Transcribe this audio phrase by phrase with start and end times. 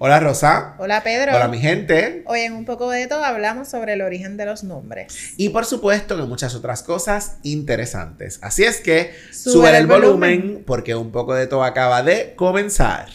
[0.00, 0.76] Hola Rosa.
[0.78, 1.34] Hola Pedro.
[1.34, 2.22] Hola mi gente.
[2.26, 5.34] Hoy en un poco de todo hablamos sobre el origen de los nombres.
[5.36, 8.38] Y por supuesto que muchas otras cosas interesantes.
[8.40, 13.08] Así es que sube el, volumen, volumen porque un poco de todo acaba de comenzar.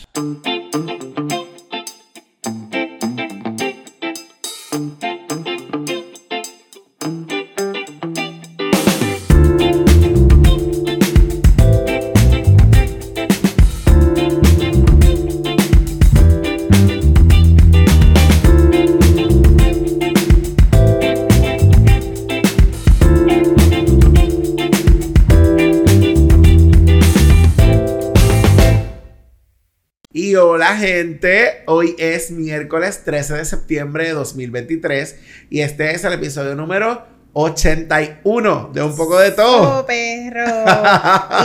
[31.03, 37.05] Gente, hoy es miércoles 13 de septiembre de 2023 y este es el episodio número
[37.33, 39.79] 81 de Un poco de todo.
[39.79, 40.45] Oh, perro.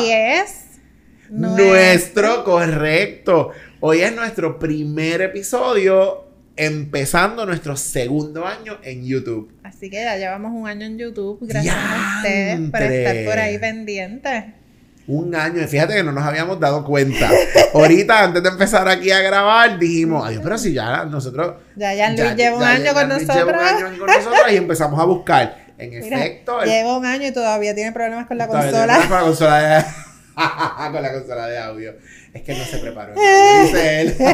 [0.01, 0.79] y es
[1.29, 2.45] nuestro.
[2.45, 3.51] correcto.
[3.81, 9.53] Hoy es nuestro primer episodio empezando nuestro segundo año en YouTube.
[9.65, 11.39] Así que ya llevamos un año en YouTube.
[11.41, 14.45] Gracias a ustedes por estar por ahí pendientes
[15.09, 15.61] un año.
[15.61, 17.29] Y fíjate que no nos habíamos dado cuenta.
[17.75, 21.55] Ahorita, antes de empezar aquí a grabar, dijimos, ay, pero si ya nosotros.
[21.75, 23.37] Ya, ya Luis lleva un año con nosotros.
[23.37, 25.57] Lleva un año con nosotros y empezamos a buscar.
[25.79, 26.63] En efecto.
[26.63, 28.99] Lleva un año y todavía tiene problemas con la consola.
[29.01, 29.87] Con la consola
[30.93, 31.95] con la consola de audio.
[32.33, 33.15] Es que no se preparó.
[33.15, 34.15] dice él.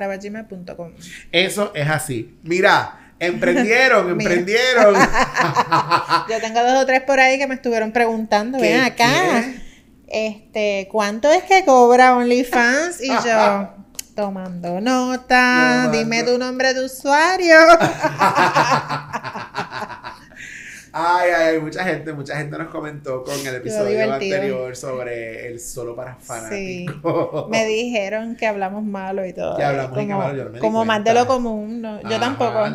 [1.31, 2.37] Eso es así.
[2.43, 4.95] Mira, emprendieron, emprendieron.
[6.29, 9.45] Yo tengo dos o tres por ahí que me estuvieron preguntando, ven acá.
[10.09, 13.01] Este, ¿cuánto es que cobra OnlyFans?
[13.01, 13.77] Y yo,
[14.19, 17.55] Tomando nota, dime tu nombre de usuario.
[20.93, 25.95] Ay, ay, mucha gente, mucha gente nos comentó con el episodio anterior sobre el solo
[25.95, 27.45] para fanáticos.
[27.45, 27.51] Sí.
[27.51, 29.57] Me dijeron que hablamos malo y todo.
[29.57, 32.67] Que hablamos como, malo, yo no me Como más de lo común, yo tampoco.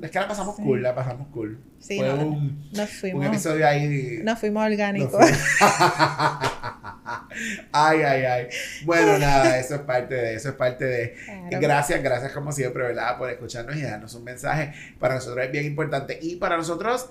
[0.00, 1.58] es que la pasamos cool, la pasamos cool.
[1.82, 4.20] Sí, Fue un, nos fuimos, un episodio ahí.
[4.22, 5.20] Nos fuimos orgánicos.
[7.72, 8.46] ay, ay, ay.
[8.84, 11.16] Bueno, nada, eso es parte de, eso es parte de.
[11.60, 13.18] Gracias, gracias como siempre, ¿verdad?
[13.18, 14.72] Por escucharnos y darnos un mensaje.
[15.00, 16.20] Para nosotros es bien importante.
[16.22, 17.10] Y para nosotros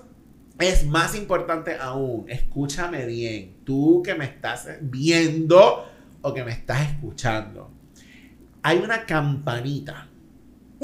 [0.58, 5.86] es más importante aún, escúchame bien, tú que me estás viendo
[6.22, 7.70] o que me estás escuchando.
[8.62, 10.08] Hay una campanita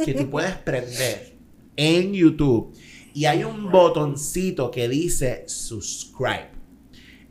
[0.05, 1.39] que tú puedes prender
[1.77, 2.77] en YouTube
[3.19, 6.51] y hay un botoncito que dice subscribe.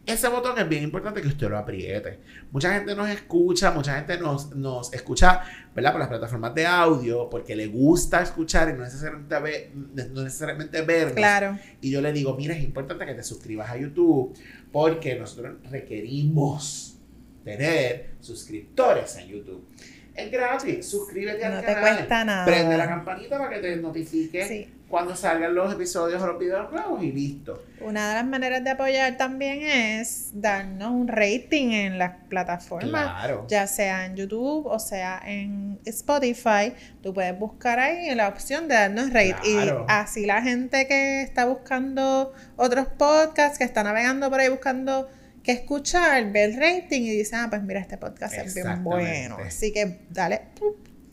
[0.06, 2.20] Ese botón es bien importante que usted lo apriete.
[2.52, 5.44] Mucha gente nos escucha, mucha gente nos, nos escucha,
[5.74, 5.94] ¿verdad?
[5.94, 9.72] Por las plataformas de audio, porque le gusta escuchar y no necesariamente,
[10.12, 11.16] no necesariamente vernos.
[11.16, 11.58] Claro.
[11.80, 14.38] Y yo le digo, mira, es importante que te suscribas a YouTube,
[14.74, 17.00] porque nosotros requerimos
[17.46, 19.66] tener suscriptores en YouTube.
[20.14, 21.66] Es gratis, suscríbete al canal.
[21.66, 22.46] No te cuesta nada.
[22.46, 26.72] Prende la campanita para que te notifique sí cuando salgan los episodios o los videos
[26.72, 27.62] nuevos y listo.
[27.82, 33.68] Una de las maneras de apoyar también es darnos un rating en las plataformas, ya
[33.68, 36.74] sea en YouTube o sea en Spotify.
[37.02, 39.34] Tú puedes buscar ahí la opción de darnos rating.
[39.46, 45.10] Y así la gente que está buscando otros podcasts, que está navegando por ahí buscando
[45.44, 49.38] que escuchar, ve el rating y dice, ah, pues mira, este podcast es bien bueno.
[49.46, 50.42] Así que dale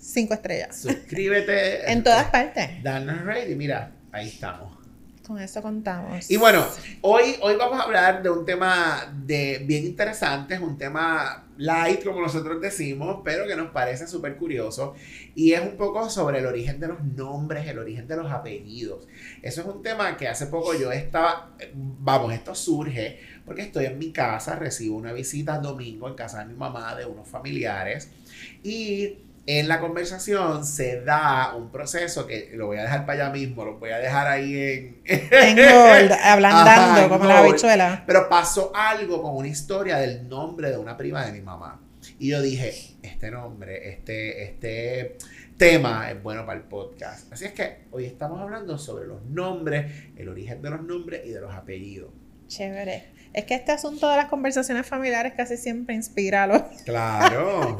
[0.04, 0.76] cinco estrellas.
[0.76, 1.90] Suscríbete.
[1.92, 2.82] en todas partes.
[2.82, 4.84] Danos rate y mira, ahí estamos.
[5.26, 6.30] Con eso contamos.
[6.30, 6.66] Y bueno,
[7.00, 12.04] hoy, hoy vamos a hablar de un tema de, bien interesante, es un tema light,
[12.04, 14.94] como nosotros decimos, pero que nos parece súper curioso.
[15.34, 19.08] Y es un poco sobre el origen de los nombres, el origen de los apellidos.
[19.40, 23.98] Eso es un tema que hace poco yo estaba, vamos, esto surge porque estoy en
[23.98, 28.10] mi casa, recibo una visita domingo en casa de mi mamá, de unos familiares.
[28.62, 33.32] Y en la conversación se da un proceso que lo voy a dejar para allá
[33.32, 35.02] mismo, lo voy a dejar ahí en...
[35.04, 35.58] en
[36.22, 38.04] ablandando como la habichuela.
[38.06, 41.80] Pero pasó algo con una historia del nombre de una prima de mi mamá.
[42.18, 45.18] Y yo dije, este nombre, este, este
[45.56, 47.32] tema es bueno para el podcast.
[47.32, 51.30] Así es que hoy estamos hablando sobre los nombres, el origen de los nombres y
[51.30, 52.10] de los apellidos.
[52.46, 53.13] Chévere.
[53.34, 56.62] Es que este asunto de las conversaciones familiares casi siempre inspira a los.
[56.84, 57.76] Claro.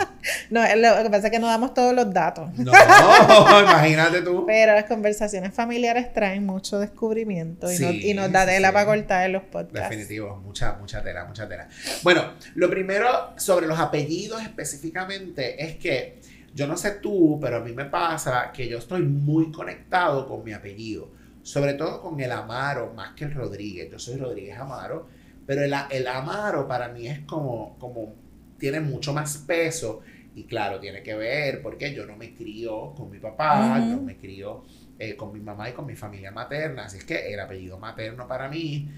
[0.50, 2.50] no, lo que pasa es que no damos todos los datos.
[2.58, 2.72] No,
[3.60, 4.44] imagínate tú.
[4.46, 9.44] Pero las conversaciones familiares traen mucho descubrimiento y, nos da tela para cortar en los
[9.44, 9.90] podcasts.
[9.90, 11.68] Definitivo, mucha, mucha tela, mucha tela.
[12.02, 16.20] Bueno, lo primero sobre los apellidos específicamente es que
[16.52, 20.42] yo no sé tú, pero a mí me pasa que yo estoy muy conectado con
[20.42, 21.12] mi apellido.
[21.42, 23.90] Sobre todo con el Amaro, más que el Rodríguez.
[23.90, 25.13] Yo soy Rodríguez Amaro
[25.46, 28.14] pero el, el Amaro para mí es como, como,
[28.58, 30.02] tiene mucho más peso
[30.35, 34.17] y claro, tiene que ver porque yo no me crío con mi papá, yo me
[34.17, 34.64] crío
[34.99, 38.26] eh, con mi mamá y con mi familia materna, así es que el apellido materno
[38.26, 38.88] para mí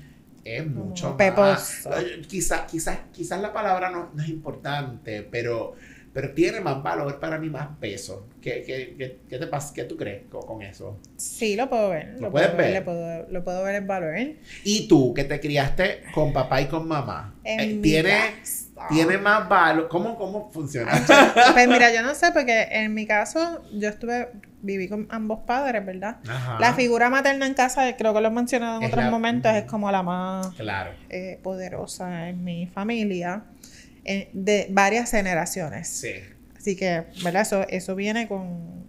[0.45, 1.87] es mucho más...
[2.29, 5.75] Quizás quizás quizás la palabra no, no es importante, pero
[6.17, 8.27] pero tiene más valor para mí, más peso.
[8.41, 9.75] ¿Qué, qué, qué, te pasa?
[9.75, 10.99] ¿Qué tú crees con, eso?
[11.19, 12.17] Sí, lo puedo ver.
[12.19, 12.83] ¿Lo, puedes ver?
[13.29, 14.15] lo puedo ver el valor.
[14.65, 17.35] ¿Y tú, que te criaste con papá y con mamá?
[17.45, 18.17] Eh, ¿Tiene,
[18.89, 19.89] ¿Tiene más valor?
[19.89, 20.91] ¿Cómo, cómo funciona?
[21.53, 24.31] pues mira, yo no sé, porque en mi caso, yo estuve,
[24.63, 26.17] viví con ambos padres, ¿verdad?
[26.59, 29.93] La figura materna en casa, creo que lo he mencionado en otros momentos, es como
[29.93, 30.93] la más claro.
[31.11, 33.43] eh, poderosa en mi familia
[34.33, 35.89] de varias generaciones.
[35.89, 36.13] Sí.
[36.57, 37.43] Así que, ¿verdad?
[37.43, 38.87] Eso, eso viene con...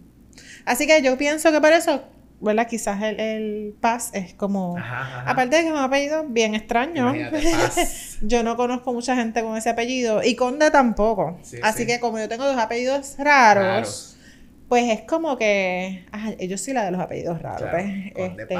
[0.64, 2.02] Así que yo pienso que por eso,
[2.40, 2.66] ¿verdad?
[2.66, 4.76] Quizás el, el Paz es como...
[4.78, 7.14] Aparte de que es un apellido bien extraño.
[8.22, 10.22] yo no conozco mucha gente con ese apellido.
[10.22, 11.38] Y Conde tampoco.
[11.62, 14.18] Así que como yo tengo dos apellidos raros
[14.68, 16.04] pues es como que.
[16.12, 17.70] Ajá, yo sí la de los apellidos raros.
[17.70, 18.58] pues, este,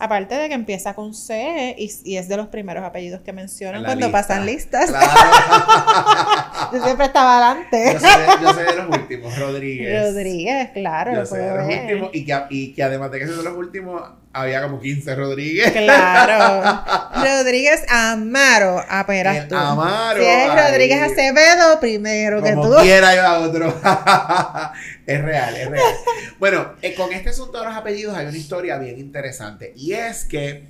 [0.00, 4.10] aparte de que empieza con C y, es de los primeros apellidos que mencionan cuando
[4.10, 4.90] pasan listas.
[6.72, 7.98] yo siempre estaba adelante.
[8.40, 10.02] Yo soy, de, los últimos, Rodríguez.
[10.02, 11.14] Rodríguez, claro.
[11.14, 13.56] Yo soy de los últimos y que, y que además de que soy de los
[13.56, 14.02] últimos,
[14.32, 15.70] había como 15 Rodríguez.
[15.72, 16.82] Claro.
[17.14, 19.54] Rodríguez Amaro, apenas tú.
[19.54, 20.20] Amaro.
[20.20, 22.74] Si es Rodríguez Acevedo, primero que tú.
[22.80, 23.74] quiera yo a otro.
[25.10, 25.94] es real, es real.
[26.38, 29.74] Bueno, eh, con este asunto de los apellidos hay una historia bien interesante.
[29.76, 30.68] Y es que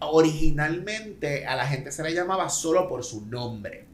[0.00, 3.86] originalmente a la gente se le llamaba solo por su nombre.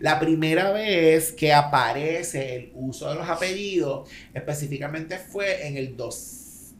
[0.00, 6.74] La primera vez que aparece el uso de los apellidos específicamente fue en el 2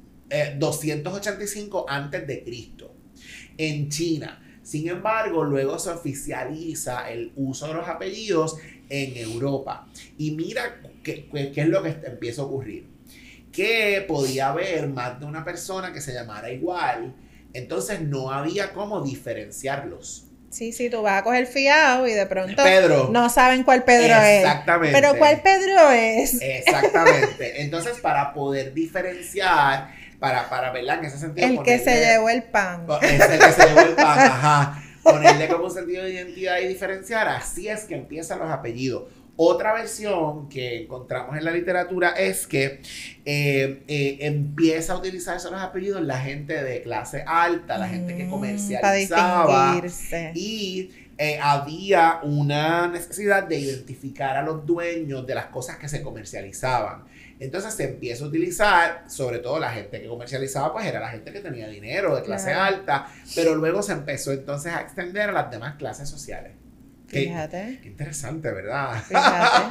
[0.58, 2.94] 285 eh, antes de Cristo
[3.56, 4.43] en China.
[4.62, 8.56] Sin embargo, luego se oficializa el uso de los apellidos
[8.88, 9.87] en Europa.
[10.17, 12.88] Y mira qué, qué es lo que empieza a ocurrir.
[13.52, 17.14] Que podía haber más de una persona que se llamara igual.
[17.52, 20.25] Entonces no había cómo diferenciarlos.
[20.50, 23.11] Sí, sí, tú vas a coger fiado y de pronto Pedro.
[23.12, 24.44] no saben cuál Pedro es.
[24.44, 24.99] Exactamente.
[24.99, 26.41] Pero cuál Pedro es.
[26.41, 27.62] Exactamente.
[27.62, 30.99] Entonces, para poder diferenciar para, para ¿verdad?
[30.99, 31.46] En ese sentido.
[31.46, 32.87] El que se llevó el pan.
[33.02, 34.82] Es el que se llevó el pan, ajá.
[35.10, 37.28] Ponerle como un sentido de identidad y diferenciar.
[37.28, 39.05] Así es que empiezan los apellidos.
[39.40, 42.81] Otra versión que encontramos en la literatura es que
[43.25, 48.25] eh, eh, empieza a utilizarse los apellidos la gente de clase alta, la gente que
[48.25, 49.81] mm, comercializaba.
[50.34, 56.02] y eh, había una necesidad de identificar a los dueños de las cosas que se
[56.02, 57.05] comercializaban.
[57.40, 61.32] Entonces se empieza a utilizar, sobre todo la gente que comercializaba, pues era la gente
[61.32, 65.50] que tenía dinero, de clase alta, pero luego se empezó entonces a extender a las
[65.50, 66.52] demás clases sociales.
[67.08, 67.79] Fíjate.
[67.82, 69.03] Qué, interesante, ¿verdad?
[69.03, 69.65] Fíjate.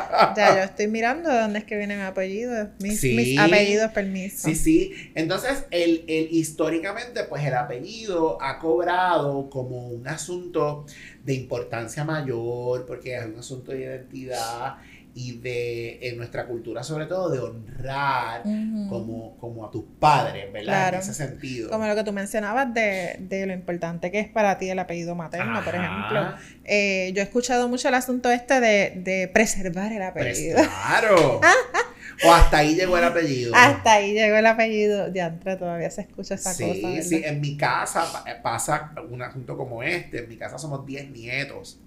[0.36, 2.68] Ya, yo estoy mirando de dónde es que vienen apellidos.
[2.78, 4.48] Mis, mis apellidos, permiso.
[4.48, 5.10] Sí, sí.
[5.14, 10.86] Entonces, el, el, históricamente, pues el apellido ha cobrado como un asunto
[11.24, 14.76] de importancia mayor, porque es un asunto de identidad
[15.20, 18.42] y de en nuestra cultura sobre todo de honrar
[18.88, 20.94] como, como a tus padres, ¿verdad?
[20.94, 21.68] En ese sentido.
[21.68, 25.14] Como lo que tú mencionabas de, de lo importante que es para ti el apellido
[25.14, 26.34] materno, por ejemplo.
[26.64, 30.58] Eh, yo he escuchado mucho el asunto este de, de preservar el apellido.
[30.62, 31.40] claro.
[32.24, 33.52] o hasta ahí llegó el apellido.
[33.54, 35.12] Hasta ahí llegó el apellido.
[35.12, 36.64] Ya todavía se escucha esa cosa.
[36.64, 37.22] Sí, sí.
[37.24, 38.06] En mi casa
[38.42, 40.20] pasa un asunto como este.
[40.20, 41.78] En mi casa somos 10 nietos.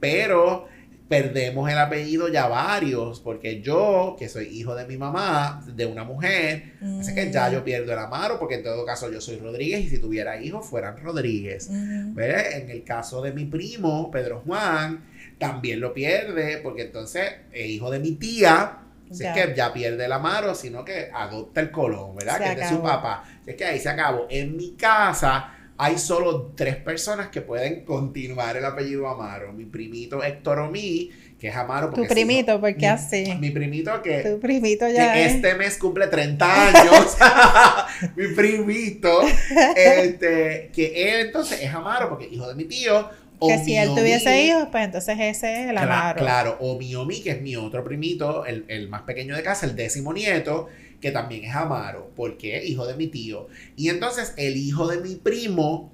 [0.00, 0.68] Pero
[1.08, 6.04] perdemos el apellido ya varios, porque yo, que soy hijo de mi mamá, de una
[6.04, 9.84] mujer, así que ya yo pierdo el Amaro, porque en todo caso yo soy Rodríguez
[9.84, 11.70] y si tuviera hijos fueran Rodríguez.
[11.70, 15.04] En el caso de mi primo, Pedro Juan,
[15.38, 18.80] también lo pierde, porque entonces es hijo de mi tía.
[19.10, 22.36] Así es que ya pierde el Amaro, sino que adopta el Colón, ¿verdad?
[22.38, 23.24] que es de su papá.
[23.40, 24.26] Así es que ahí se acabó.
[24.28, 29.52] En mi casa, hay solo tres personas que pueden continuar el apellido Amaro.
[29.52, 31.90] Mi primito Héctor Omí, que es Amaro.
[31.90, 33.32] Tu primito, ¿por qué así?
[33.38, 37.16] Mi primito que, tu primito ya que este mes cumple 30 años.
[38.16, 39.22] mi primito,
[39.76, 43.08] este, que él entonces es Amaro porque es hijo de mi tío.
[43.40, 46.18] que si él tuviese hijos, pues entonces ese es el Amaro.
[46.18, 49.64] Claro, o mi Omi, que es mi otro primito, el, el más pequeño de casa,
[49.64, 50.68] el décimo nieto
[51.00, 53.48] que también es Amaro, porque es hijo de mi tío.
[53.76, 55.92] Y entonces el hijo de mi primo,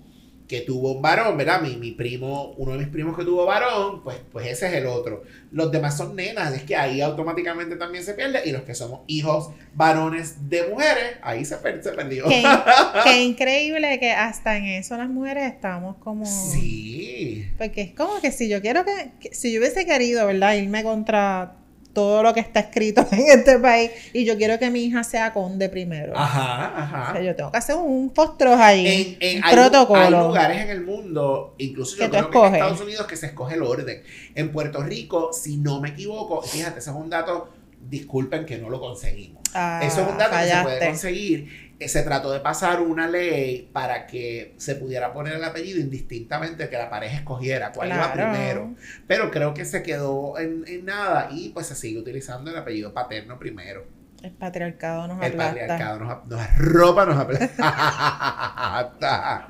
[0.48, 1.60] que tuvo un varón, ¿verdad?
[1.62, 4.86] Mi, mi primo, uno de mis primos que tuvo varón, pues, pues ese es el
[4.86, 5.22] otro.
[5.50, 8.42] Los demás son nenas, es que ahí automáticamente también se pierde.
[8.44, 12.28] Y los que somos hijos varones de mujeres, ahí se, se perdió.
[12.28, 12.42] Qué,
[13.04, 16.26] qué, increíble que hasta en eso las mujeres estamos como...
[16.26, 17.48] Sí.
[17.56, 20.56] Porque es como que si yo quiero que, que si yo hubiese querido, ¿verdad?
[20.56, 21.56] Irme contra
[21.94, 25.32] todo lo que está escrito en este país y yo quiero que mi hija sea
[25.32, 26.12] conde primero.
[26.16, 27.10] Ajá, ajá.
[27.10, 30.02] O sea, yo tengo que hacer un postro ahí, en, un protocolo.
[30.02, 33.54] Hay lugares en el mundo, incluso yo creo que en Estados Unidos, que se escoge
[33.54, 34.02] el orden.
[34.34, 38.68] En Puerto Rico, si no me equivoco, fíjate, ese es un dato, disculpen que no
[38.68, 39.44] lo conseguimos.
[39.54, 43.68] Ah, Eso es un dato que se puede conseguir se trató de pasar una ley
[43.72, 48.74] para que se pudiera poner el apellido indistintamente que la pareja escogiera cuál iba primero.
[49.06, 53.38] Pero creo que se quedó en, nada y pues se sigue utilizando el apellido paterno
[53.38, 53.86] primero.
[54.22, 57.58] El patriarcado nos El patriarcado nos, nos arropa, nos aplasta.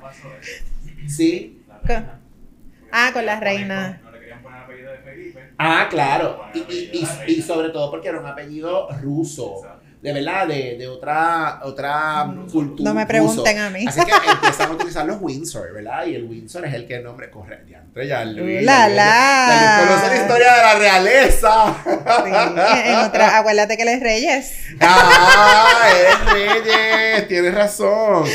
[1.07, 1.63] ¿Sí?
[2.91, 4.01] Ah, con la reina.
[4.03, 5.39] No le querían poner el apellido de Felipe.
[5.57, 6.41] Ah, claro.
[6.53, 9.61] Y, y, y, y sobre todo porque era un apellido ruso
[10.05, 12.91] de verdad, de, de otra, otra cultura.
[12.91, 13.85] No me pregunten a mí.
[13.87, 16.05] Así que empiezan a utilizar los Windsor, ¿verdad?
[16.05, 17.63] Y el Windsor es el que el nombre corre.
[17.67, 18.61] Entre ya Luis.
[18.63, 19.83] La, la.
[19.87, 21.75] Conoce la historia de la realeza.
[21.83, 22.29] Sí,
[22.85, 24.53] en otra, acuérdate que él es Reyes.
[24.79, 27.27] Ah, es Reyes.
[27.27, 28.25] Tienes razón.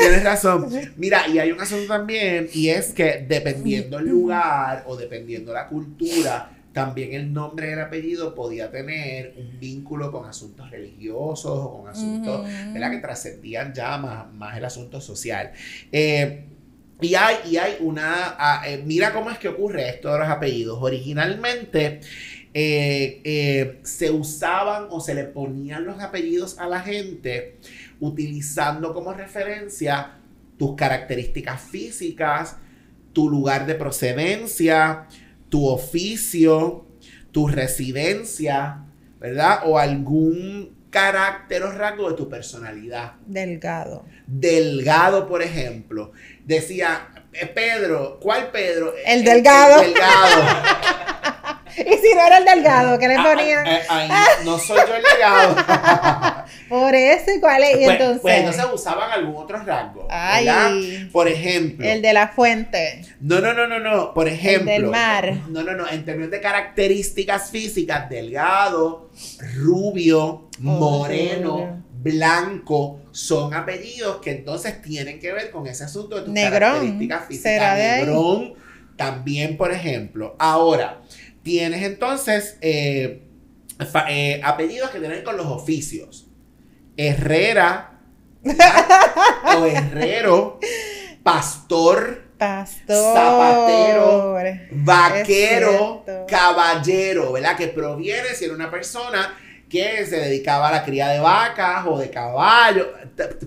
[0.00, 0.68] Tienes razón.
[0.96, 5.68] Mira, y hay un asunto también, y es que dependiendo el lugar o dependiendo la
[5.68, 11.78] cultura, también el nombre y el apellido podía tener un vínculo con asuntos religiosos o
[11.78, 15.52] con asuntos que trascendían ya más, el asunto social.
[15.92, 16.44] Eh,
[17.00, 20.28] y hay, y hay una, ah, eh, mira cómo es que ocurre esto de los
[20.28, 20.78] apellidos.
[20.80, 22.00] Originalmente
[22.52, 27.56] eh, se usaban o se le ponían los apellidos a la gente
[28.00, 30.16] utilizando como referencia
[30.58, 32.56] tus características físicas,
[33.12, 35.06] tu lugar de procedencia,
[35.54, 36.84] tu oficio,
[37.30, 38.86] tu residencia,
[39.20, 39.60] ¿verdad?
[39.66, 43.12] O algún carácter o rasgo de tu personalidad.
[43.24, 44.04] Delgado.
[44.26, 46.10] Delgado, por ejemplo.
[46.44, 48.94] Decía, eh, Pedro, ¿cuál Pedro?
[49.06, 49.80] El, delgado.
[49.80, 50.42] El delgado.
[51.78, 53.66] y si no era el delgado, ¿qué le ah, ponían?
[53.66, 53.80] Eh,
[54.44, 56.44] no soy yo el delgado.
[56.68, 57.72] Por eso, ¿y cuál es?
[57.72, 58.22] Y pues, entonces.
[58.22, 60.06] Pues entonces usaban algún otro rasgo.
[60.10, 61.08] Ay.
[61.12, 61.86] Por ejemplo.
[61.86, 63.04] El de la fuente.
[63.20, 64.14] No, no, no, no, no.
[64.14, 64.72] Por ejemplo.
[64.72, 65.32] El del mar.
[65.48, 65.88] No, no, no.
[65.88, 69.10] En términos de características físicas, delgado,
[69.56, 71.82] rubio, oh, moreno.
[72.04, 77.52] Blanco son apellidos que entonces tienen que ver con ese asunto de tus características físicas.
[77.52, 78.54] ¿Será de Negrón,
[78.96, 80.36] también, por ejemplo.
[80.38, 81.00] Ahora,
[81.44, 83.22] tienes entonces eh,
[84.08, 86.26] eh, apellidos que tienen con los oficios.
[86.96, 88.00] Herrera
[89.58, 90.58] o herrero,
[91.22, 94.36] pastor, pastor, zapatero,
[94.70, 97.56] vaquero, caballero, ¿verdad?
[97.56, 101.98] Que proviene si era una persona que se dedicaba a la cría de vacas o
[101.98, 102.86] de caballos,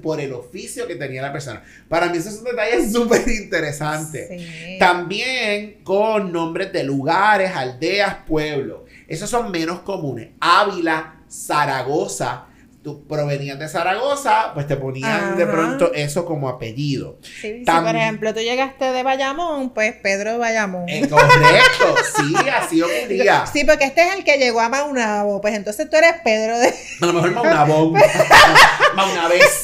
[0.01, 1.63] por el oficio que tenía la persona.
[1.88, 4.77] Para mí eso es un detalle súper interesante.
[4.79, 8.81] También con nombres de lugares, aldeas, pueblos.
[9.07, 10.29] Esos son menos comunes.
[10.39, 12.46] Ávila, Zaragoza,
[12.88, 17.17] tú provenías de Zaragoza, pues te ponían de pronto eso como apellido.
[17.22, 20.88] Sí, si por ejemplo tú llegaste de Bayamón, pues Pedro Bayamón.
[20.88, 23.46] Eh, correcto, sí, así ocurría.
[23.46, 26.74] Sí, porque este es el que llegó a Maunabo, pues entonces tú eres Pedro de...
[27.01, 27.94] A lo mejor Maunabón.
[28.96, 29.63] Maunabés.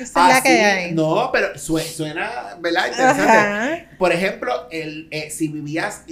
[0.00, 0.92] Esa es la que hay.
[0.94, 2.88] No, pero suena, ¿verdad?
[2.88, 3.88] Interesante.
[3.98, 6.02] Por ejemplo, el, eh, si vivías...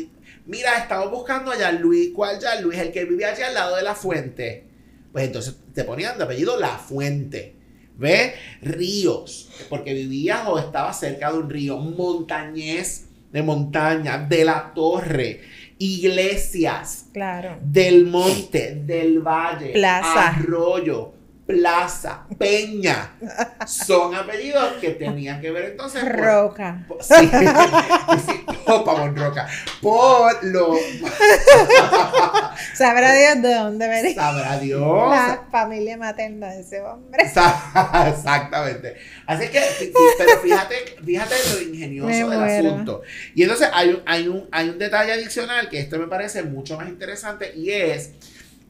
[0.47, 2.11] Mira, estamos buscando a Jan Luis.
[2.15, 2.79] ¿Cuál Jan Luis?
[2.79, 4.71] El que vivía allá al lado de la fuente
[5.13, 7.57] pues entonces te ponían de apellido La Fuente.
[7.97, 8.33] ¿Ves?
[8.63, 11.77] Ríos, porque vivías o estabas cerca de un río.
[11.77, 15.41] Montañés de montaña, de la torre.
[15.79, 17.07] Iglesias.
[17.13, 17.59] Claro.
[17.63, 19.73] Del monte, del valle.
[19.73, 20.29] Plaza.
[20.29, 21.13] Arroyo.
[21.53, 23.13] Plaza, Peña.
[23.67, 26.05] Son apellidos que tenían que ver entonces.
[26.11, 26.87] Roca.
[27.01, 27.15] sí,
[28.27, 29.49] sí, Pavón Roca.
[29.81, 30.73] Por lo.
[32.75, 34.15] Sabrá Dios de dónde venía.
[34.15, 35.11] Sabrá Dios.
[35.11, 37.23] La familia materna de ese hombre.
[37.25, 38.97] Exactamente.
[39.27, 39.61] Así que,
[40.19, 43.03] pero fíjate, fíjate lo ingenioso del asunto.
[43.35, 46.77] Y entonces hay un, hay, un, hay un detalle adicional que esto me parece mucho
[46.77, 48.13] más interesante y es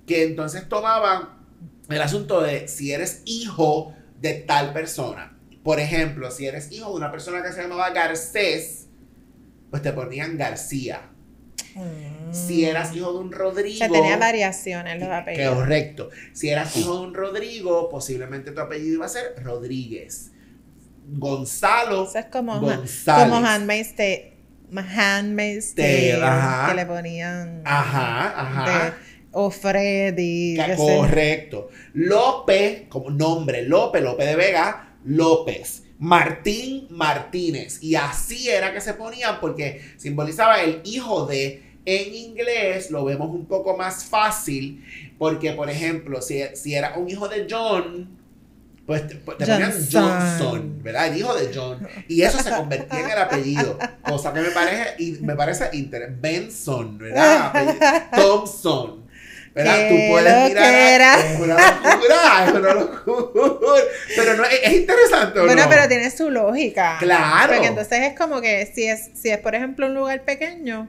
[0.07, 1.42] que entonces tomaban
[1.89, 5.37] el asunto de si eres hijo de tal persona.
[5.63, 8.89] Por ejemplo, si eres hijo de una persona que se llamaba Garcés,
[9.71, 11.09] pues te ponían García.
[12.33, 12.67] Si mm.
[12.67, 13.79] eras hijo de un Rodrigo.
[13.79, 15.55] Se tenía variaciones los apellidos.
[15.55, 16.11] Correcto.
[16.33, 20.33] Si eras hijo de un Rodrigo, posiblemente tu apellido iba a ser Rodríguez.
[21.07, 22.05] Gonzalo.
[22.09, 23.29] Eso es como, González.
[23.29, 24.33] como Handmaid's Tale.
[24.75, 26.21] Handmaid's Tale.
[26.69, 27.63] Que le ponían.
[27.65, 28.95] Ajá, ajá
[29.33, 30.57] o Freddy.
[30.77, 31.69] correcto.
[31.95, 35.85] López, como nombre, López, López de Vega, López.
[35.99, 37.81] Martín Martínez.
[37.81, 41.71] Y así era que se ponían porque simbolizaba el hijo de.
[41.85, 44.85] En inglés lo vemos un poco más fácil
[45.19, 48.09] porque, por ejemplo, si, si era un hijo de John,
[48.87, 51.09] pues te, pues ponían Johnson, ¿verdad?
[51.09, 51.87] El hijo de John.
[52.09, 53.79] Y eso se convertía en el apellido.
[54.09, 56.21] Cosa que me parece, me parece interesante.
[56.21, 58.11] Benson, ¿verdad?
[58.17, 59.02] Thompson.
[59.55, 59.89] ¿Verdad?
[59.89, 61.19] Tú puedes mirar.
[61.19, 63.83] Es una locura, es una locura.
[64.17, 66.97] Pero no, es, interesante, ¿o Bueno, pero tiene su lógica.
[66.99, 67.53] Claro.
[67.53, 70.89] Porque entonces es como que si es, si es, por ejemplo, un lugar pequeño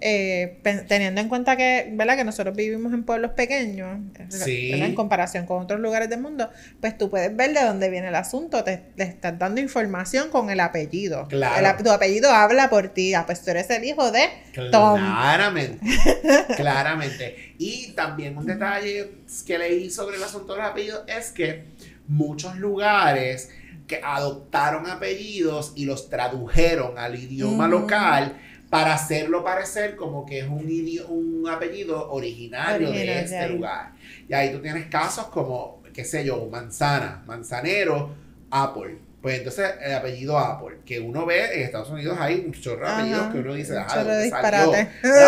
[0.00, 2.16] eh, teniendo en cuenta que, ¿verdad?
[2.16, 3.98] que nosotros vivimos en pueblos pequeños,
[4.30, 6.48] en comparación con otros lugares del mundo,
[6.80, 10.60] pues tú puedes ver de dónde viene el asunto, te, estás dando información con el
[10.60, 11.26] apellido.
[11.28, 11.82] Claro.
[11.82, 14.28] tu apellido habla por ti, ah, pues tú eres el hijo de
[14.70, 15.00] Tom.
[15.00, 15.78] Claramente,
[16.56, 17.54] claramente.
[17.58, 19.10] Y también un detalle
[19.46, 21.64] que leí sobre el asunto de los apellidos es que
[22.06, 23.50] muchos lugares
[23.88, 28.36] que adoptaron apellidos y los tradujeron al idioma local,
[28.70, 30.68] para hacerlo parecer como que es un,
[31.08, 33.92] un apellido originario de este lugar.
[34.28, 38.10] Y ahí tú tienes casos como, qué sé yo, manzana, manzanero,
[38.50, 38.98] Apple.
[39.22, 42.92] Pues entonces el apellido Apple, que uno ve en Estados Unidos hay un chorro de
[42.92, 44.72] apellidos que uno dice, ah, ¿dónde salió?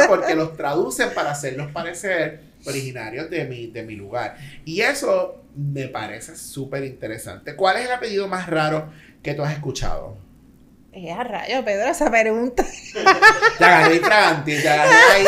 [0.08, 4.36] Porque los traducen para hacerlos parecer originarios de mi, de mi lugar.
[4.64, 7.56] Y eso me parece súper interesante.
[7.56, 8.90] ¿Cuál es el apellido más raro
[9.22, 10.16] que tú has escuchado?
[10.92, 12.64] Eh, a rayo, Pedro, esa pregunta.
[13.58, 15.24] Te agarré infraganti, te agarré ahí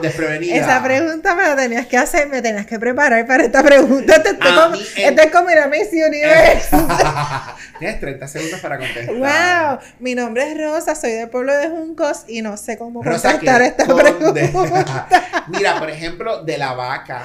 [0.00, 0.54] desprevenida.
[0.54, 4.16] Esa pregunta me la tenías que hacer, me tenías que preparar para esta pregunta.
[4.16, 6.68] Esto, como, esto es como ir a Miss Universe.
[7.80, 9.16] Tienes 30 segundos para contestar.
[9.16, 13.62] Wow, mi nombre es Rosa, soy del pueblo de Juncos y no sé cómo contestar
[13.62, 15.08] esta pregunta.
[15.48, 17.24] Mira, por ejemplo, de la vaca.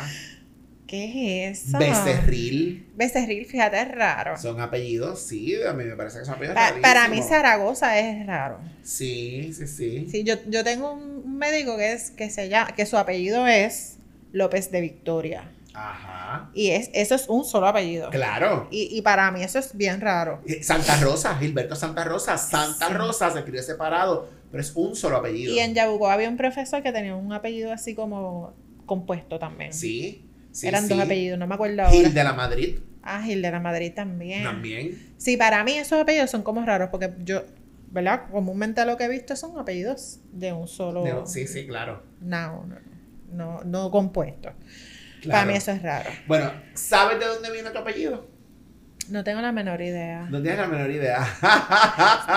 [0.88, 1.80] ¿Qué es eso?
[1.80, 2.88] Becerril.
[2.96, 4.38] Becerril, fíjate, es raro.
[4.38, 8.60] Son apellidos, sí, a mí me parece que son apellidos Para mí Zaragoza es raro.
[8.84, 10.08] Sí, sí, sí.
[10.10, 13.98] Sí, yo, yo tengo un médico que es que se llama, que su apellido es
[14.32, 15.52] López de Victoria.
[15.74, 16.52] Ajá.
[16.54, 18.10] Y es, eso es un solo apellido.
[18.10, 18.68] Claro.
[18.72, 20.42] Y, para mí eso es bien raro.
[20.62, 22.38] Santa Rosa, Gilberto Santa Rosa.
[22.38, 25.54] Santa Rosa se escribe separado, pero es un solo apellido.
[25.54, 28.54] Y en Yabucoa había un profesor que tenía un apellido así como
[28.86, 29.74] compuesto también.
[29.74, 30.25] Sí.
[30.64, 31.92] Eran dos apellidos, no me acuerdo ahora.
[31.92, 32.80] Gil de la Madrid.
[33.04, 34.44] Ah, Gil de la Madrid también.
[34.44, 35.14] También.
[35.18, 37.44] Sí, para mí esos apellidos son como raros porque yo,
[37.92, 38.24] ¿verdad?
[38.32, 41.26] Comúnmente lo que he visto son apellidos de un solo.
[41.28, 42.04] sí, sí, claro.
[42.22, 42.78] No, no,
[43.32, 44.54] no, no compuestos.
[45.28, 46.10] Para mí eso es raro.
[46.28, 48.28] Bueno, ¿sabes de dónde viene tu apellido?
[49.10, 50.28] No tengo la menor idea.
[50.30, 51.26] No tienes la menor idea.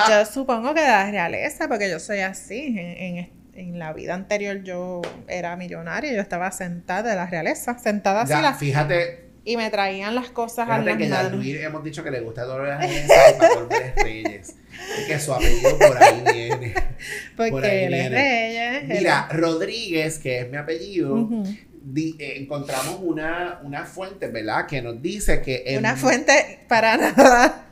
[0.09, 4.14] yo supongo que de la realeza, porque yo soy así en, en, en la vida
[4.14, 8.32] anterior yo era millonaria, yo estaba sentada de la realeza, sentada así.
[8.32, 9.28] Ya, fíjate.
[9.44, 12.44] Y me traían las cosas a las que ya Luis hemos dicho que le gusta
[12.44, 14.56] y para Reyes.
[15.02, 16.74] Y que su apellido por ahí viene.
[17.36, 18.84] Porque él es Reyes.
[18.88, 21.28] Mira, Rodríguez, que es mi apellido,
[21.96, 24.66] eh, encontramos una, una fuente, ¿verdad?
[24.66, 25.76] Que nos dice que...
[25.78, 27.67] Una fuente para nada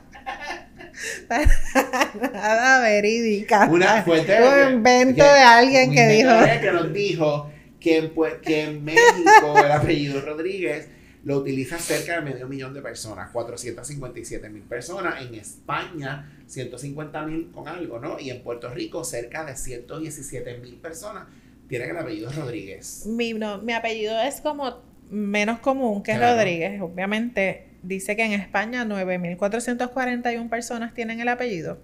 [2.33, 3.67] Nada verídica.
[3.69, 4.37] Una fuente.
[4.41, 6.31] Un invento de alguien que dijo.
[6.61, 10.89] Que nos dijo que en, que en México el apellido Rodríguez
[11.23, 15.21] lo utiliza cerca de medio millón de personas, 457 mil personas.
[15.21, 18.19] En España, 150 mil con algo, ¿no?
[18.19, 21.25] Y en Puerto Rico, cerca de 117 mil personas
[21.67, 23.05] tienen el apellido Rodríguez.
[23.07, 28.85] Mi, no, mi apellido es como menos común que Rodríguez, obviamente dice que en España
[28.85, 31.79] 9.441 personas tienen el apellido.